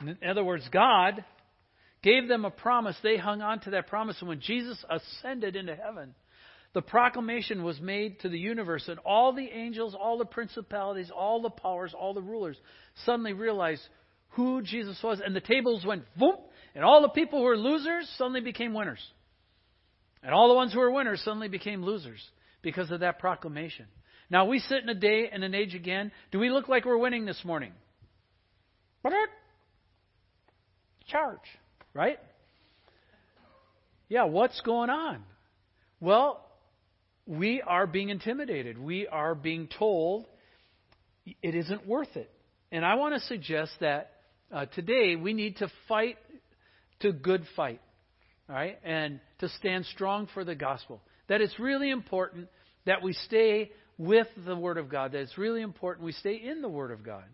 In 0.00 0.18
other 0.28 0.44
words, 0.44 0.68
God 0.72 1.24
gave 2.04 2.28
them 2.28 2.44
a 2.44 2.50
promise. 2.50 2.96
They 3.02 3.16
hung 3.16 3.42
on 3.42 3.60
to 3.60 3.70
that 3.70 3.88
promise. 3.88 4.16
And 4.20 4.28
when 4.28 4.40
Jesus 4.40 4.84
ascended 4.88 5.56
into 5.56 5.74
heaven, 5.74 6.14
the 6.74 6.82
proclamation 6.82 7.64
was 7.64 7.80
made 7.80 8.20
to 8.20 8.28
the 8.28 8.38
universe, 8.38 8.88
and 8.88 8.98
all 9.00 9.32
the 9.32 9.48
angels, 9.48 9.94
all 9.98 10.18
the 10.18 10.24
principalities, 10.24 11.10
all 11.16 11.40
the 11.40 11.50
powers, 11.50 11.94
all 11.98 12.14
the 12.14 12.20
rulers 12.20 12.56
suddenly 13.04 13.32
realized 13.32 13.82
who 14.30 14.60
Jesus 14.60 15.00
was. 15.02 15.20
And 15.24 15.34
the 15.34 15.40
tables 15.40 15.86
went 15.86 16.04
boom, 16.16 16.36
and 16.74 16.84
all 16.84 17.02
the 17.02 17.08
people 17.08 17.38
who 17.38 17.44
were 17.44 17.56
losers 17.56 18.12
suddenly 18.18 18.40
became 18.40 18.74
winners. 18.74 19.00
And 20.22 20.34
all 20.34 20.48
the 20.48 20.54
ones 20.54 20.72
who 20.72 20.80
were 20.80 20.90
winners 20.90 21.22
suddenly 21.24 21.48
became 21.48 21.82
losers 21.82 22.20
because 22.60 22.90
of 22.90 23.00
that 23.00 23.18
proclamation. 23.18 23.86
Now, 24.30 24.46
we 24.46 24.58
sit 24.58 24.82
in 24.82 24.88
a 24.88 24.94
day 24.94 25.28
and 25.32 25.44
an 25.44 25.54
age 25.54 25.74
again. 25.74 26.10
Do 26.32 26.38
we 26.38 26.50
look 26.50 26.68
like 26.68 26.84
we're 26.84 26.98
winning 26.98 27.24
this 27.24 27.44
morning? 27.44 27.72
Charge, 31.06 31.38
right? 31.94 32.18
Yeah, 34.08 34.24
what's 34.24 34.60
going 34.60 34.90
on? 34.90 35.22
Well, 36.00 36.44
we 37.26 37.62
are 37.62 37.86
being 37.86 38.10
intimidated. 38.10 38.78
We 38.78 39.06
are 39.06 39.34
being 39.34 39.68
told 39.78 40.26
it 41.24 41.54
isn't 41.54 41.86
worth 41.86 42.14
it. 42.16 42.30
And 42.70 42.84
I 42.84 42.96
want 42.96 43.14
to 43.14 43.20
suggest 43.20 43.72
that 43.80 44.10
uh, 44.52 44.66
today 44.66 45.16
we 45.16 45.32
need 45.32 45.56
to 45.58 45.68
fight 45.88 46.18
to 47.00 47.12
good 47.12 47.44
fight, 47.56 47.80
all 48.48 48.56
right, 48.56 48.78
and 48.84 49.20
to 49.38 49.48
stand 49.48 49.86
strong 49.86 50.28
for 50.34 50.44
the 50.44 50.54
gospel. 50.54 51.00
That 51.28 51.40
it's 51.40 51.58
really 51.58 51.90
important 51.90 52.48
that 52.84 53.02
we 53.02 53.14
stay 53.14 53.70
with 53.96 54.26
the 54.44 54.56
Word 54.56 54.76
of 54.76 54.90
God. 54.90 55.12
That 55.12 55.20
it's 55.20 55.38
really 55.38 55.62
important 55.62 56.04
we 56.04 56.12
stay 56.12 56.34
in 56.34 56.60
the 56.60 56.68
Word 56.68 56.90
of 56.90 57.04
God. 57.04 57.24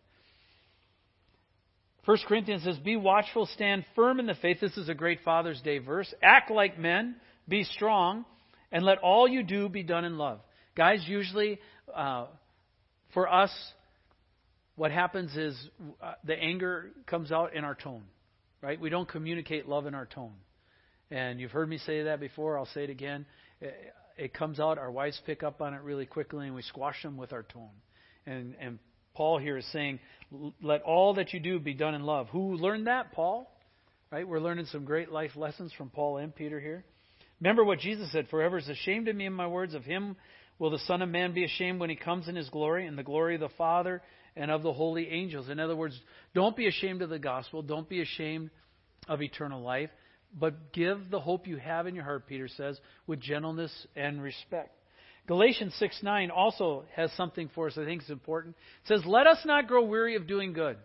1 2.07 2.19
Corinthians 2.27 2.65
says, 2.65 2.79
Be 2.79 2.97
watchful, 2.97 3.47
stand 3.47 3.85
firm 3.95 4.21
in 4.21 4.27
the 4.27 4.35
faith. 4.35 4.59
This 4.61 4.77
is 4.77 4.89
a 4.89 4.95
great 4.95 5.21
Father's 5.25 5.61
Day 5.61 5.79
verse. 5.79 6.13
Act 6.23 6.51
like 6.51 6.79
men, 6.79 7.17
be 7.49 7.65
strong, 7.65 8.25
and 8.73 8.85
let 8.85 8.99
all 8.99 9.29
you 9.29 9.43
do 9.43 9.69
be 9.69 9.83
done 9.83 10.05
in 10.05 10.17
love. 10.17 10.41
Guys, 10.77 11.05
usually 11.07 11.59
uh, 11.95 12.27
for 13.13 13.33
us, 13.33 13.51
what 14.77 14.93
happens 14.93 15.37
is 15.37 15.55
uh, 16.03 16.15
the 16.25 16.35
anger 16.35 16.91
comes 17.07 17.31
out 17.33 17.55
in 17.55 17.65
our 17.65 17.75
tone, 17.75 18.05
right? 18.63 18.81
We 18.81 18.89
don't 18.89 19.09
communicate 19.09 19.69
love 19.69 19.87
in 19.87 19.95
our 19.95 20.07
tone. 20.07 20.33
And 21.11 21.41
you've 21.41 21.51
heard 21.51 21.69
me 21.69 21.79
say 21.79 22.05
that 22.05 22.21
before. 22.21 22.57
I'll 22.57 22.67
say 22.67 22.85
it 22.85 22.91
again. 22.91 23.27
It, 23.61 23.75
it 24.17 24.35
comes 24.35 24.61
out. 24.61 24.79
Our 24.79 24.91
wives 24.91 25.21
pick 25.27 25.43
up 25.43 25.61
on 25.61 25.75
it 25.75 25.83
really 25.83 26.07
quickly, 26.07 26.47
and 26.47 26.55
we 26.55 26.63
squash 26.63 27.03
them 27.03 27.17
with 27.17 27.33
our 27.33 27.43
tone. 27.43 27.71
And, 28.27 28.55
and 28.61 28.79
Paul 29.15 29.39
here 29.39 29.57
is 29.57 29.67
saying, 29.73 30.01
let 30.63 30.83
all 30.83 31.15
that 31.15 31.33
you 31.33 31.41
do 31.41 31.59
be 31.59 31.75
done 31.75 31.95
in 31.95 32.03
love. 32.03 32.29
Who 32.29 32.55
learned 32.55 32.87
that? 32.87 33.13
Paul. 33.13 33.51
Right? 34.11 34.27
We're 34.27 34.41
learning 34.41 34.67
some 34.67 34.85
great 34.85 35.11
life 35.11 35.37
lessons 35.37 35.73
from 35.73 35.91
Paul 35.91 36.19
and 36.19 36.35
Peter 36.35 36.61
here. 36.61 36.85
Remember 37.41 37.65
what 37.65 37.79
Jesus 37.79 38.11
said, 38.13 38.29
For 38.29 38.41
whoever 38.41 38.59
is 38.59 38.69
ashamed 38.69 39.09
of 39.09 39.17
me 39.17 39.27
and 39.27 39.35
my 39.35 39.47
words, 39.47 39.75
of 39.75 39.85
him 39.85 40.17
will 40.59 40.71
the 40.71 40.79
Son 40.81 41.01
of 41.01 41.09
Man 41.09 41.33
be 41.33 41.45
ashamed 41.45 41.81
when 41.81 41.91
he 41.91 41.97
comes 41.97 42.29
in 42.29 42.37
his 42.37 42.51
glory, 42.51 42.87
and 42.87 42.99
the 42.99 43.03
glory 43.03 43.35
of 43.35 43.41
the 43.41 43.49
Father 43.51 44.03
and 44.37 44.51
of 44.51 44.63
the 44.63 44.73
holy 44.73 45.09
angels. 45.09 45.49
In 45.49 45.59
other 45.59 45.77
words, 45.77 45.99
don't 46.35 46.57
be 46.57 46.67
ashamed 46.67 47.03
of 47.03 47.09
the 47.09 47.19
gospel. 47.19 47.63
Don't 47.63 47.89
be 47.89 48.03
ashamed 48.03 48.51
of 49.09 49.23
eternal 49.23 49.63
life. 49.63 49.91
But 50.39 50.73
give 50.73 51.11
the 51.11 51.19
hope 51.19 51.47
you 51.49 51.57
have 51.57 51.87
in 51.87 51.95
your 51.95 52.05
heart, 52.05 52.27
Peter 52.29 52.47
says, 52.49 52.79
with 53.07 53.21
gentleness 53.21 53.87
and 53.97 54.23
respect. 54.23 54.71
Galatians 55.31 55.73
6 55.79 56.03
9 56.03 56.33
also 56.33 56.83
has 56.97 57.09
something 57.13 57.49
for 57.55 57.69
us 57.69 57.79
I 57.79 57.85
think 57.85 58.03
is 58.03 58.11
important. 58.11 58.57
It 58.83 58.89
says, 58.89 59.07
Let 59.07 59.29
us 59.29 59.39
not 59.45 59.69
grow 59.69 59.85
weary 59.85 60.17
of 60.17 60.27
doing 60.27 60.53
good. 60.53 60.77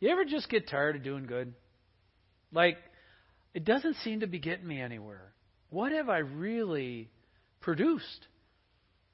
You 0.00 0.08
ever 0.08 0.24
just 0.24 0.48
get 0.48 0.70
tired 0.70 0.96
of 0.96 1.02
doing 1.02 1.26
good? 1.26 1.52
Like, 2.50 2.78
it 3.52 3.66
doesn't 3.66 3.96
seem 3.96 4.20
to 4.20 4.26
be 4.26 4.38
getting 4.38 4.66
me 4.66 4.80
anywhere. 4.80 5.34
What 5.68 5.92
have 5.92 6.08
I 6.08 6.20
really 6.20 7.10
produced? 7.60 8.26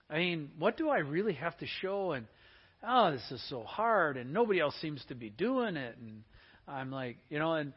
I 0.09 0.19
mean, 0.19 0.51
what 0.57 0.77
do 0.77 0.89
I 0.89 0.99
really 0.99 1.35
have 1.35 1.59
to 1.59 1.67
show? 1.83 2.13
And, 2.13 2.29
oh, 2.87 3.11
this 3.11 3.29
is 3.33 3.45
so 3.49 3.65
hard, 3.65 4.17
and 4.17 4.33
nobody 4.33 4.61
else 4.61 4.77
seems 4.81 5.05
to 5.09 5.17
be 5.17 5.31
doing 5.31 5.75
it. 5.75 5.97
And 6.01 6.23
I'm 6.69 6.93
like, 6.93 7.17
you 7.29 7.41
know, 7.41 7.55
and 7.55 7.73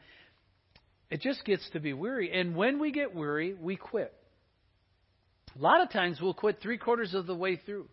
it 1.10 1.22
just 1.22 1.44
gets 1.44 1.68
to 1.70 1.80
be 1.80 1.92
weary. 1.92 2.30
And 2.32 2.54
when 2.54 2.78
we 2.78 2.92
get 2.92 3.12
weary, 3.16 3.52
we 3.52 3.74
quit. 3.74 4.14
A 5.58 5.62
lot 5.62 5.80
of 5.80 5.90
times 5.90 6.20
we'll 6.20 6.34
quit 6.34 6.60
three 6.62 6.78
quarters 6.78 7.14
of 7.14 7.26
the 7.26 7.34
way 7.34 7.56
through. 7.56 7.88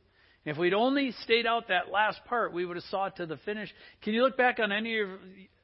If 0.46 0.58
we'd 0.58 0.74
only 0.74 1.12
stayed 1.24 1.46
out 1.46 1.68
that 1.68 1.92
last 1.92 2.24
part, 2.26 2.54
we 2.54 2.66
would 2.66 2.78
have 2.78 2.86
saw 2.86 3.08
it 3.08 3.18
to 3.18 3.26
the 3.26 3.38
finish. 3.38 3.70
Can 4.02 4.14
you 4.14 4.24
look 4.24 4.38
back 4.38 4.60
on 4.60 4.72
any 4.72 5.00
of 5.00 5.10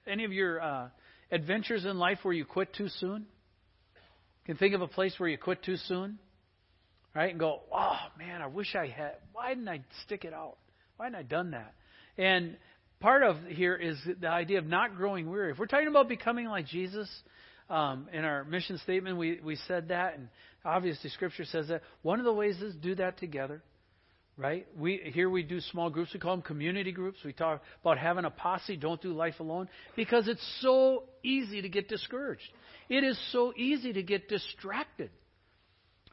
any 0.06 0.25
of 0.25 0.34
your 0.34 0.62
uh, 0.62 0.89
adventures 1.32 1.86
in 1.86 1.97
life 1.97 2.19
where 2.23 2.34
you 2.34 2.43
quit 2.43 2.73
too 2.73 2.89
soon? 2.89 3.25
Can 4.45 4.58
think 4.58 4.75
of 4.75 4.82
a 4.82 4.88
place 4.88 5.13
where 5.17 5.29
you 5.29 5.38
quit 5.38 5.63
too 5.63 5.77
soon, 5.77 6.19
right? 7.15 7.29
And 7.29 7.39
go, 7.39 7.62
oh 7.71 7.97
man, 8.17 8.41
I 8.41 8.47
wish 8.47 8.75
I 8.75 8.88
had. 8.88 9.13
Why 9.32 9.49
didn't 9.49 9.69
I 9.69 9.82
stick 10.06 10.25
it 10.25 10.34
out? 10.34 10.58
Why 10.97 11.06
hadn't 11.06 11.19
I 11.19 11.23
done 11.23 11.51
that? 11.51 11.73
And 12.17 12.58
part 12.99 13.23
of 13.23 13.38
here 13.47 13.75
is 13.75 13.97
the 14.19 14.27
idea 14.27 14.58
of 14.58 14.65
not 14.65 14.97
growing 14.97 15.29
weary. 15.29 15.51
If 15.51 15.60
we're 15.60 15.67
talking 15.67 15.88
about 15.88 16.10
becoming 16.10 16.47
like 16.47 16.65
Jesus, 16.65 17.10
um, 17.69 18.08
in 18.12 18.26
our 18.26 18.43
mission 18.43 18.78
statement, 18.80 19.17
we, 19.17 19.39
we 19.43 19.56
said 19.67 19.89
that, 19.89 20.15
and 20.15 20.28
obviously 20.65 21.10
Scripture 21.10 21.45
says 21.45 21.67
that. 21.69 21.82
One 22.02 22.19
of 22.19 22.26
the 22.26 22.34
ways 22.34 22.62
is 22.62 22.76
do 22.76 22.95
that 22.95 23.17
together, 23.17 23.62
right? 24.38 24.67
We 24.78 25.12
here 25.13 25.30
we 25.30 25.43
do 25.43 25.60
small 25.60 25.89
groups. 25.89 26.13
We 26.13 26.19
call 26.19 26.36
them 26.36 26.41
community 26.41 26.91
groups. 26.91 27.19
We 27.23 27.34
talk 27.34 27.62
about 27.82 27.97
having 27.97 28.26
a 28.26 28.30
posse. 28.30 28.76
Don't 28.76 29.02
do 29.02 29.13
life 29.13 29.39
alone 29.39 29.69
because 29.95 30.28
it's 30.28 30.45
so 30.62 31.04
easy 31.23 31.62
to 31.62 31.69
get 31.69 31.88
discouraged. 31.88 32.49
It 32.89 33.04
is 33.04 33.19
so 33.32 33.54
easy 33.56 33.93
to 33.93 34.04
get 34.04 34.28
distracted. 34.28 35.10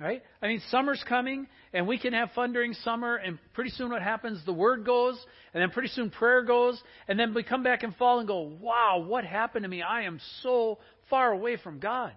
Right? 0.00 0.22
I 0.40 0.46
mean, 0.46 0.62
summer's 0.70 1.04
coming, 1.06 1.46
and 1.74 1.86
we 1.86 1.98
can 1.98 2.14
have 2.14 2.30
fun 2.30 2.54
during 2.54 2.72
summer, 2.72 3.16
and 3.16 3.38
pretty 3.52 3.68
soon 3.68 3.90
what 3.90 4.00
happens? 4.00 4.42
The 4.46 4.52
word 4.52 4.86
goes, 4.86 5.22
and 5.52 5.62
then 5.62 5.68
pretty 5.70 5.90
soon 5.90 6.08
prayer 6.08 6.42
goes, 6.42 6.80
and 7.06 7.20
then 7.20 7.34
we 7.34 7.42
come 7.42 7.62
back 7.62 7.82
in 7.82 7.92
fall 7.92 8.18
and 8.18 8.26
go, 8.26 8.40
wow, 8.40 9.04
what 9.06 9.24
happened 9.24 9.64
to 9.64 9.68
me? 9.68 9.82
I 9.82 10.04
am 10.04 10.18
so 10.42 10.78
far 11.10 11.32
away 11.32 11.58
from 11.58 11.80
God. 11.80 12.14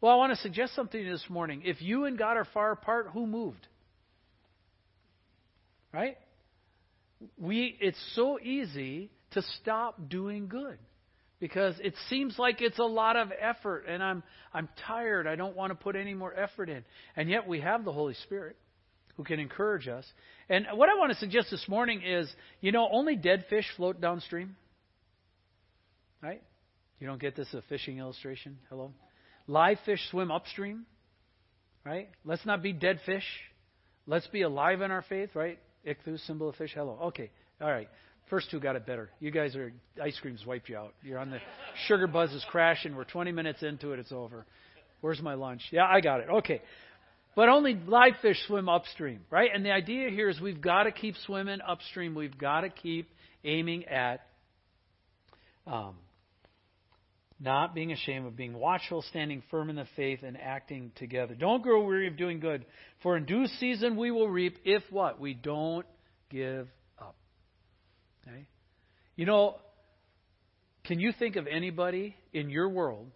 Well, 0.00 0.10
I 0.12 0.16
want 0.16 0.34
to 0.34 0.42
suggest 0.42 0.74
something 0.74 1.08
this 1.08 1.24
morning. 1.28 1.62
If 1.64 1.80
you 1.80 2.06
and 2.06 2.18
God 2.18 2.36
are 2.36 2.48
far 2.52 2.72
apart, 2.72 3.10
who 3.12 3.28
moved? 3.28 3.68
Right? 5.92 6.16
We 7.38 7.76
it's 7.80 8.02
so 8.16 8.40
easy 8.40 9.12
to 9.32 9.42
stop 9.60 10.08
doing 10.08 10.48
good 10.48 10.78
because 11.42 11.74
it 11.82 11.94
seems 12.08 12.38
like 12.38 12.62
it's 12.62 12.78
a 12.78 12.84
lot 12.84 13.16
of 13.16 13.32
effort 13.36 13.86
and 13.88 14.00
I'm 14.00 14.22
I'm 14.54 14.68
tired. 14.86 15.26
I 15.26 15.34
don't 15.34 15.56
want 15.56 15.72
to 15.72 15.74
put 15.74 15.96
any 15.96 16.14
more 16.14 16.32
effort 16.32 16.68
in. 16.68 16.84
And 17.16 17.28
yet 17.28 17.48
we 17.48 17.58
have 17.60 17.84
the 17.84 17.90
Holy 17.90 18.14
Spirit 18.22 18.54
who 19.16 19.24
can 19.24 19.40
encourage 19.40 19.88
us. 19.88 20.06
And 20.48 20.66
what 20.74 20.88
I 20.88 20.94
want 20.94 21.10
to 21.10 21.18
suggest 21.18 21.48
this 21.50 21.66
morning 21.66 22.00
is, 22.06 22.32
you 22.60 22.70
know, 22.70 22.88
only 22.92 23.16
dead 23.16 23.46
fish 23.50 23.66
float 23.76 24.00
downstream. 24.00 24.54
Right? 26.22 26.44
You 27.00 27.08
don't 27.08 27.20
get 27.20 27.34
this 27.34 27.52
a 27.54 27.62
fishing 27.68 27.98
illustration? 27.98 28.58
Hello? 28.70 28.92
Live 29.48 29.78
fish 29.84 30.00
swim 30.12 30.30
upstream. 30.30 30.86
Right? 31.84 32.08
Let's 32.24 32.46
not 32.46 32.62
be 32.62 32.72
dead 32.72 33.00
fish. 33.04 33.26
Let's 34.06 34.28
be 34.28 34.42
alive 34.42 34.80
in 34.80 34.92
our 34.92 35.02
faith, 35.02 35.30
right? 35.34 35.58
Ichthus, 35.84 36.24
symbol 36.24 36.50
of 36.50 36.54
fish. 36.54 36.70
Hello. 36.72 37.00
Okay. 37.06 37.32
All 37.60 37.68
right. 37.68 37.88
First 38.32 38.50
two 38.50 38.60
got 38.60 38.76
it 38.76 38.86
better. 38.86 39.10
You 39.20 39.30
guys 39.30 39.54
are 39.56 39.74
ice 40.02 40.18
cream's 40.22 40.46
wiped 40.46 40.70
you 40.70 40.78
out. 40.78 40.94
You're 41.02 41.18
on 41.18 41.28
the 41.28 41.38
sugar 41.86 42.06
buzz 42.06 42.32
is 42.32 42.42
crashing. 42.48 42.96
We're 42.96 43.04
20 43.04 43.30
minutes 43.30 43.62
into 43.62 43.92
it. 43.92 43.98
It's 43.98 44.10
over. 44.10 44.46
Where's 45.02 45.20
my 45.20 45.34
lunch? 45.34 45.60
Yeah, 45.70 45.84
I 45.84 46.00
got 46.00 46.20
it. 46.20 46.30
Okay. 46.30 46.62
But 47.36 47.50
only 47.50 47.74
live 47.74 48.14
fish 48.22 48.38
swim 48.46 48.70
upstream, 48.70 49.20
right? 49.30 49.50
And 49.54 49.62
the 49.62 49.70
idea 49.70 50.08
here 50.08 50.30
is 50.30 50.40
we've 50.40 50.62
got 50.62 50.84
to 50.84 50.92
keep 50.92 51.14
swimming 51.26 51.58
upstream. 51.60 52.14
We've 52.14 52.38
got 52.38 52.62
to 52.62 52.70
keep 52.70 53.10
aiming 53.44 53.84
at 53.84 54.22
um, 55.66 55.96
not 57.38 57.74
being 57.74 57.92
ashamed 57.92 58.26
of 58.26 58.34
being 58.34 58.54
watchful, 58.54 59.02
standing 59.10 59.42
firm 59.50 59.68
in 59.68 59.76
the 59.76 59.86
faith, 59.94 60.20
and 60.22 60.38
acting 60.40 60.92
together. 60.94 61.34
Don't 61.34 61.62
grow 61.62 61.84
weary 61.84 62.08
of 62.08 62.16
doing 62.16 62.40
good, 62.40 62.64
for 63.02 63.18
in 63.18 63.26
due 63.26 63.46
season 63.60 63.94
we 63.98 64.10
will 64.10 64.30
reap 64.30 64.56
if 64.64 64.82
what? 64.88 65.20
We 65.20 65.34
don't 65.34 65.84
give. 66.30 66.68
Okay? 68.26 68.46
You 69.16 69.26
know, 69.26 69.56
can 70.84 70.98
you 70.98 71.12
think 71.18 71.36
of 71.36 71.46
anybody 71.46 72.16
in 72.32 72.50
your 72.50 72.68
world, 72.68 73.10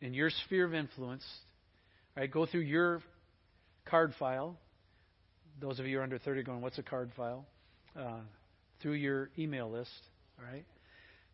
in 0.00 0.14
your 0.14 0.30
sphere 0.30 0.64
of 0.64 0.74
influence, 0.74 1.24
right? 2.16 2.30
Go 2.30 2.46
through 2.46 2.62
your 2.62 3.02
card 3.86 4.12
file. 4.18 4.56
Those 5.60 5.78
of 5.78 5.86
you 5.86 5.96
who 5.96 6.00
are 6.00 6.04
under 6.04 6.18
30 6.18 6.42
going, 6.44 6.60
what's 6.60 6.78
a 6.78 6.82
card 6.82 7.10
file? 7.16 7.46
Uh, 7.98 8.20
through 8.80 8.92
your 8.92 9.30
email 9.38 9.70
list, 9.70 9.90
all 10.38 10.50
right? 10.50 10.64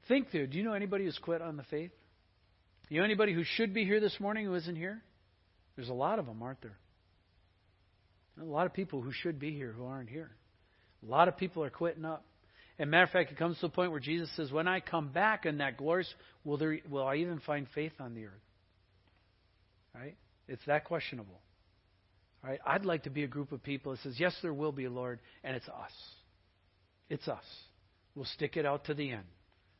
Think 0.09 0.31
through. 0.31 0.49
Do 0.49 0.59
you 0.59 0.65
know 0.65 0.73
anybody 0.73 1.05
who's 1.05 1.19
quit 1.19 1.43
on 1.43 1.57
the 1.57 1.63
faith? 1.65 1.93
You 2.89 2.99
know 2.99 3.05
anybody 3.05 3.33
who 3.33 3.45
should 3.45 3.73
be 3.75 3.85
here 3.85 4.01
this 4.01 4.19
morning 4.19 4.47
who 4.47 4.55
isn't 4.55 4.77
here? 4.77 5.03
There's 5.77 5.89
a 5.89 5.95
lot 5.95 6.19
of 6.19 6.27
them, 6.27 6.43
aren't 6.43 6.61
there? 6.63 6.77
A 8.41 8.45
lot 8.45 8.67
of 8.67 8.73
people 8.73 9.01
who 9.01 9.13
should 9.13 9.39
be 9.39 9.53
here 9.53 9.73
who 9.73 9.87
aren't 9.87 10.09
here. 10.09 10.31
A 11.07 11.11
lot 11.11 11.29
of 11.29 11.37
people 11.37 11.63
are 11.63 11.71
quitting 11.71 12.05
up. 12.05 12.25
And 12.79 12.91
matter 12.91 13.05
of 13.05 13.11
fact, 13.11 13.31
it 13.31 13.39
comes 13.39 13.59
to 13.61 13.67
a 13.67 13.69
point 13.69 13.93
where 13.93 14.01
Jesus 14.01 14.31
says, 14.37 14.51
"When 14.51 14.67
I 14.67 14.81
come 14.81 15.09
back 15.09 15.47
in 15.47 15.59
that 15.59 15.77
glorious, 15.77 16.13
will 16.45 16.57
there 16.57 16.79
will 16.89 17.07
I 17.07 17.17
even 17.17 17.39
find 17.41 17.69
faith 17.71 18.01
on 18.01 18.15
the 18.15 18.27
earth?" 18.27 18.33
Right? 19.95 20.17
It's 20.49 20.65
that 20.67 20.85
questionable. 20.85 21.41
Right? 22.43 22.61
I'd 22.67 22.85
like 22.85 23.05
to 23.05 23.11
be 23.11 23.23
a 23.23 23.29
group 23.29 23.53
of 23.53 23.63
people 23.63 23.93
that 23.93 24.01
says, 24.01 24.19
"Yes, 24.19 24.37
there 24.43 24.53
will 24.53 24.73
be, 24.73 24.89
Lord," 24.89 25.21
and 25.45 25.57
it's 25.57 25.69
us. 25.69 26.15
It's 27.09 27.29
us. 27.29 27.45
We'll 28.15 28.25
stick 28.25 28.57
it 28.57 28.67
out 28.67 28.85
to 28.87 28.95
the 28.95 29.11
end 29.11 29.27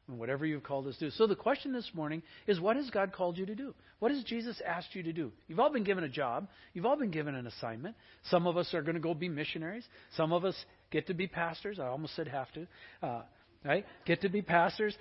and 0.09 0.19
whatever 0.19 0.45
you've 0.45 0.63
called 0.63 0.87
us 0.87 0.97
to 0.99 1.07
do. 1.07 1.11
So 1.11 1.27
the 1.27 1.37
question 1.37 1.73
this 1.73 1.91
morning 1.95 2.23
is 2.47 2.61
what 2.61 2.77
has 2.77 2.91
God 2.91 3.13
called 3.13 3.39
you 3.39 3.47
to 3.47 3.55
do? 3.55 3.75
What 4.01 4.13
has 4.13 4.23
Jesus 4.25 4.61
asked 4.67 4.95
you 4.95 5.03
to 5.05 5.13
do? 5.13 5.33
You've 5.49 5.61
all 5.61 5.73
been 5.73 5.85
given 5.85 6.05
a 6.05 6.09
job. 6.09 6.49
You've 6.75 6.85
all 6.85 6.99
been 6.99 7.11
given 7.11 7.35
an 7.35 7.47
assignment. 7.47 7.97
Some 8.25 8.47
of 8.47 8.57
us 8.57 8.75
are 8.75 8.83
going 8.83 8.97
to 8.97 9.01
go 9.01 9.15
be 9.15 9.29
missionaries. 9.29 9.87
Some 10.17 10.33
of 10.33 10.45
us 10.45 10.57
get 10.95 11.09
to 11.09 11.15
be 11.15 11.27
pastors. 11.27 11.81
I 11.81 11.89
almost 11.89 12.15
said 12.15 12.29
have 12.29 12.51
to. 12.53 12.67
Uh, 13.03 13.23
right? 13.65 13.85
Get 14.07 14.21
to 14.21 14.29
be 14.29 14.43
pastors. 14.43 14.97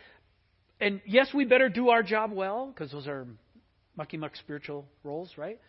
And 0.81 0.99
yes, 1.05 1.27
we 1.33 1.45
better 1.45 1.69
do 1.69 1.89
our 1.89 2.01
job 2.01 2.31
well 2.33 2.73
because 2.73 2.91
those 2.91 3.07
are 3.07 3.27
mucky 3.95 4.17
muck 4.17 4.35
spiritual 4.35 4.85
roles, 5.03 5.31
right? 5.37 5.59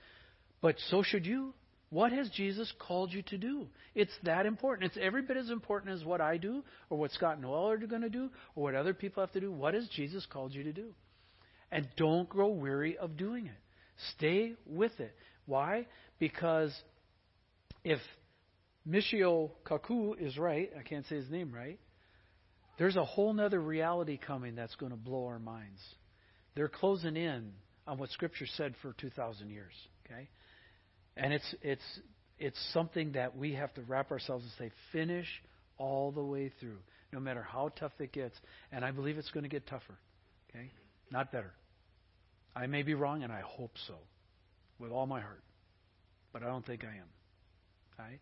But 0.62 0.76
so 0.88 1.02
should 1.02 1.26
you. 1.26 1.52
What 1.90 2.10
has 2.10 2.28
Jesus 2.30 2.72
called 2.80 3.12
you 3.12 3.22
to 3.24 3.38
do? 3.38 3.68
It's 3.94 4.14
that 4.24 4.46
important. 4.46 4.90
It's 4.90 4.98
every 5.00 5.22
bit 5.22 5.36
as 5.36 5.50
important 5.50 5.94
as 5.94 6.04
what 6.04 6.20
I 6.20 6.38
do, 6.38 6.64
or 6.90 6.98
what 6.98 7.12
Scott 7.12 7.34
and 7.34 7.42
Noel 7.42 7.68
are 7.68 7.76
going 7.76 8.02
to 8.02 8.08
do, 8.08 8.30
or 8.56 8.64
what 8.64 8.74
other 8.74 8.94
people 8.94 9.22
have 9.22 9.30
to 9.32 9.40
do. 9.40 9.52
What 9.52 9.74
has 9.74 9.86
Jesus 9.88 10.26
called 10.26 10.54
you 10.54 10.64
to 10.64 10.72
do? 10.72 10.94
And 11.70 11.86
don't 11.96 12.28
grow 12.28 12.48
weary 12.48 12.96
of 12.96 13.16
doing 13.16 13.46
it. 13.46 13.52
Stay 14.16 14.54
with 14.66 14.98
it. 14.98 15.14
Why? 15.46 15.86
Because 16.18 16.74
if 17.84 18.00
Michio 18.88 19.50
Kaku 19.64 20.20
is 20.20 20.36
right, 20.36 20.70
I 20.78 20.82
can't 20.82 21.06
say 21.06 21.16
his 21.16 21.30
name 21.30 21.52
right, 21.52 21.78
there's 22.78 22.96
a 22.96 23.04
whole 23.04 23.38
other 23.40 23.60
reality 23.60 24.18
coming 24.18 24.54
that's 24.54 24.74
going 24.74 24.90
to 24.90 24.98
blow 24.98 25.26
our 25.26 25.38
minds. 25.38 25.80
They're 26.54 26.68
closing 26.68 27.16
in 27.16 27.52
on 27.86 27.98
what 27.98 28.10
Scripture 28.10 28.46
said 28.56 28.74
for 28.82 28.92
2,000 28.94 29.48
years. 29.50 29.72
Okay? 30.06 30.28
And 31.16 31.32
it's 31.32 31.54
it's 31.62 32.00
it's 32.38 32.58
something 32.72 33.12
that 33.12 33.36
we 33.36 33.54
have 33.54 33.72
to 33.74 33.82
wrap 33.82 34.10
ourselves 34.10 34.44
and 34.44 34.52
say, 34.58 34.74
finish 34.92 35.26
all 35.78 36.10
the 36.10 36.22
way 36.22 36.50
through, 36.60 36.78
no 37.12 37.20
matter 37.20 37.42
how 37.42 37.70
tough 37.78 37.92
it 38.00 38.12
gets. 38.12 38.34
And 38.72 38.84
I 38.84 38.90
believe 38.90 39.18
it's 39.18 39.30
going 39.30 39.44
to 39.44 39.48
get 39.48 39.66
tougher. 39.66 39.94
Okay? 40.50 40.70
Not 41.10 41.30
better. 41.30 41.52
I 42.56 42.66
may 42.66 42.82
be 42.82 42.94
wrong, 42.94 43.22
and 43.22 43.32
I 43.32 43.40
hope 43.40 43.72
so, 43.86 43.94
with 44.78 44.90
all 44.90 45.06
my 45.06 45.20
heart. 45.20 45.42
But 46.32 46.42
I 46.42 46.46
don't 46.46 46.66
think 46.66 46.84
I 46.84 46.88
am. 46.88 47.08
Right? 47.98 48.20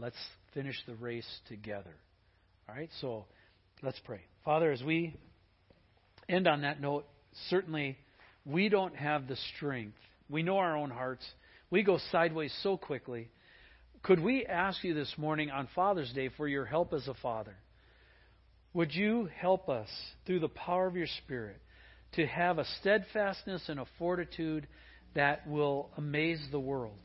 Let's 0.00 0.16
finish 0.54 0.76
the 0.86 0.94
race 0.94 1.28
together. 1.48 1.94
All 2.68 2.74
right? 2.74 2.90
So 3.00 3.24
let's 3.82 3.98
pray. 4.04 4.20
Father, 4.44 4.70
as 4.70 4.82
we 4.82 5.16
end 6.28 6.46
on 6.46 6.62
that 6.62 6.80
note, 6.80 7.04
certainly 7.48 7.98
we 8.44 8.68
don't 8.68 8.94
have 8.94 9.26
the 9.26 9.36
strength. 9.56 9.96
We 10.30 10.42
know 10.44 10.58
our 10.58 10.76
own 10.76 10.90
hearts. 10.90 11.26
We 11.70 11.82
go 11.82 11.98
sideways 12.12 12.56
so 12.62 12.76
quickly. 12.76 13.28
Could 14.04 14.20
we 14.20 14.46
ask 14.46 14.84
you 14.84 14.94
this 14.94 15.12
morning 15.16 15.50
on 15.50 15.68
Father's 15.74 16.12
Day 16.12 16.30
for 16.36 16.46
your 16.46 16.64
help 16.64 16.92
as 16.92 17.08
a 17.08 17.14
father? 17.14 17.56
Would 18.74 18.94
you 18.94 19.28
help 19.40 19.68
us 19.68 19.88
through 20.26 20.40
the 20.40 20.48
power 20.48 20.86
of 20.86 20.94
your 20.94 21.08
Spirit 21.24 21.60
to 22.12 22.26
have 22.26 22.58
a 22.58 22.66
steadfastness 22.80 23.64
and 23.68 23.80
a 23.80 23.86
fortitude 23.98 24.68
that 25.14 25.46
will 25.48 25.90
amaze 25.96 26.40
the 26.52 26.60
world? 26.60 26.98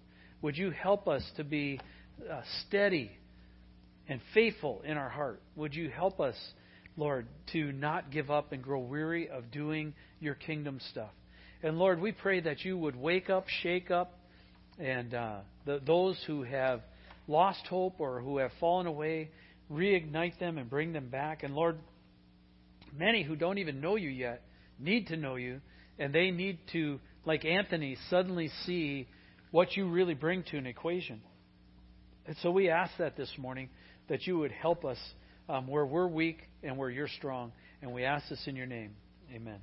Would 0.43 0.57
you 0.57 0.71
help 0.71 1.07
us 1.07 1.23
to 1.37 1.43
be 1.43 1.79
uh, 2.29 2.41
steady 2.67 3.11
and 4.07 4.21
faithful 4.33 4.81
in 4.85 4.97
our 4.97 5.09
heart? 5.09 5.41
Would 5.55 5.75
you 5.75 5.89
help 5.89 6.19
us, 6.19 6.35
Lord, 6.97 7.27
to 7.53 7.71
not 7.71 8.11
give 8.11 8.29
up 8.29 8.51
and 8.51 8.61
grow 8.63 8.79
weary 8.79 9.29
of 9.29 9.51
doing 9.51 9.93
your 10.19 10.35
kingdom 10.35 10.79
stuff? 10.91 11.11
And 11.61 11.77
Lord, 11.77 12.01
we 12.01 12.11
pray 12.11 12.41
that 12.41 12.65
you 12.65 12.77
would 12.77 12.95
wake 12.95 13.29
up, 13.29 13.47
shake 13.61 13.89
up, 13.89 14.19
and 14.77 15.13
uh, 15.13 15.37
the, 15.65 15.79
those 15.85 16.21
who 16.27 16.43
have 16.43 16.81
lost 17.27 17.65
hope 17.67 17.99
or 17.99 18.21
who 18.21 18.37
have 18.37 18.51
fallen 18.59 18.87
away, 18.87 19.29
reignite 19.71 20.37
them 20.39 20.57
and 20.57 20.69
bring 20.69 20.93
them 20.93 21.09
back. 21.09 21.43
And 21.43 21.55
Lord, 21.55 21.77
many 22.97 23.23
who 23.23 23.35
don't 23.35 23.57
even 23.57 23.81
know 23.81 23.95
you 23.95 24.09
yet 24.09 24.41
need 24.79 25.07
to 25.07 25.17
know 25.17 25.35
you, 25.35 25.61
and 25.99 26.13
they 26.13 26.31
need 26.31 26.59
to, 26.73 26.99
like 27.25 27.45
Anthony, 27.45 27.97
suddenly 28.09 28.49
see 28.65 29.07
what 29.51 29.77
you 29.77 29.87
really 29.87 30.15
bring 30.15 30.43
to 30.43 30.57
an 30.57 30.65
equation. 30.65 31.21
And 32.25 32.35
so 32.41 32.51
we 32.51 32.69
ask 32.69 32.91
that 32.99 33.17
this 33.17 33.31
morning 33.37 33.69
that 34.07 34.25
you 34.27 34.37
would 34.39 34.51
help 34.51 34.85
us 34.85 34.97
um, 35.49 35.67
where 35.67 35.85
we're 35.85 36.07
weak 36.07 36.41
and 36.61 36.77
where 36.77 36.89
you're 36.89 37.07
strong. 37.07 37.51
And 37.81 37.93
we 37.93 38.03
ask 38.05 38.29
this 38.29 38.43
in 38.47 38.55
your 38.55 38.67
name. 38.67 38.95
Amen. 39.33 39.59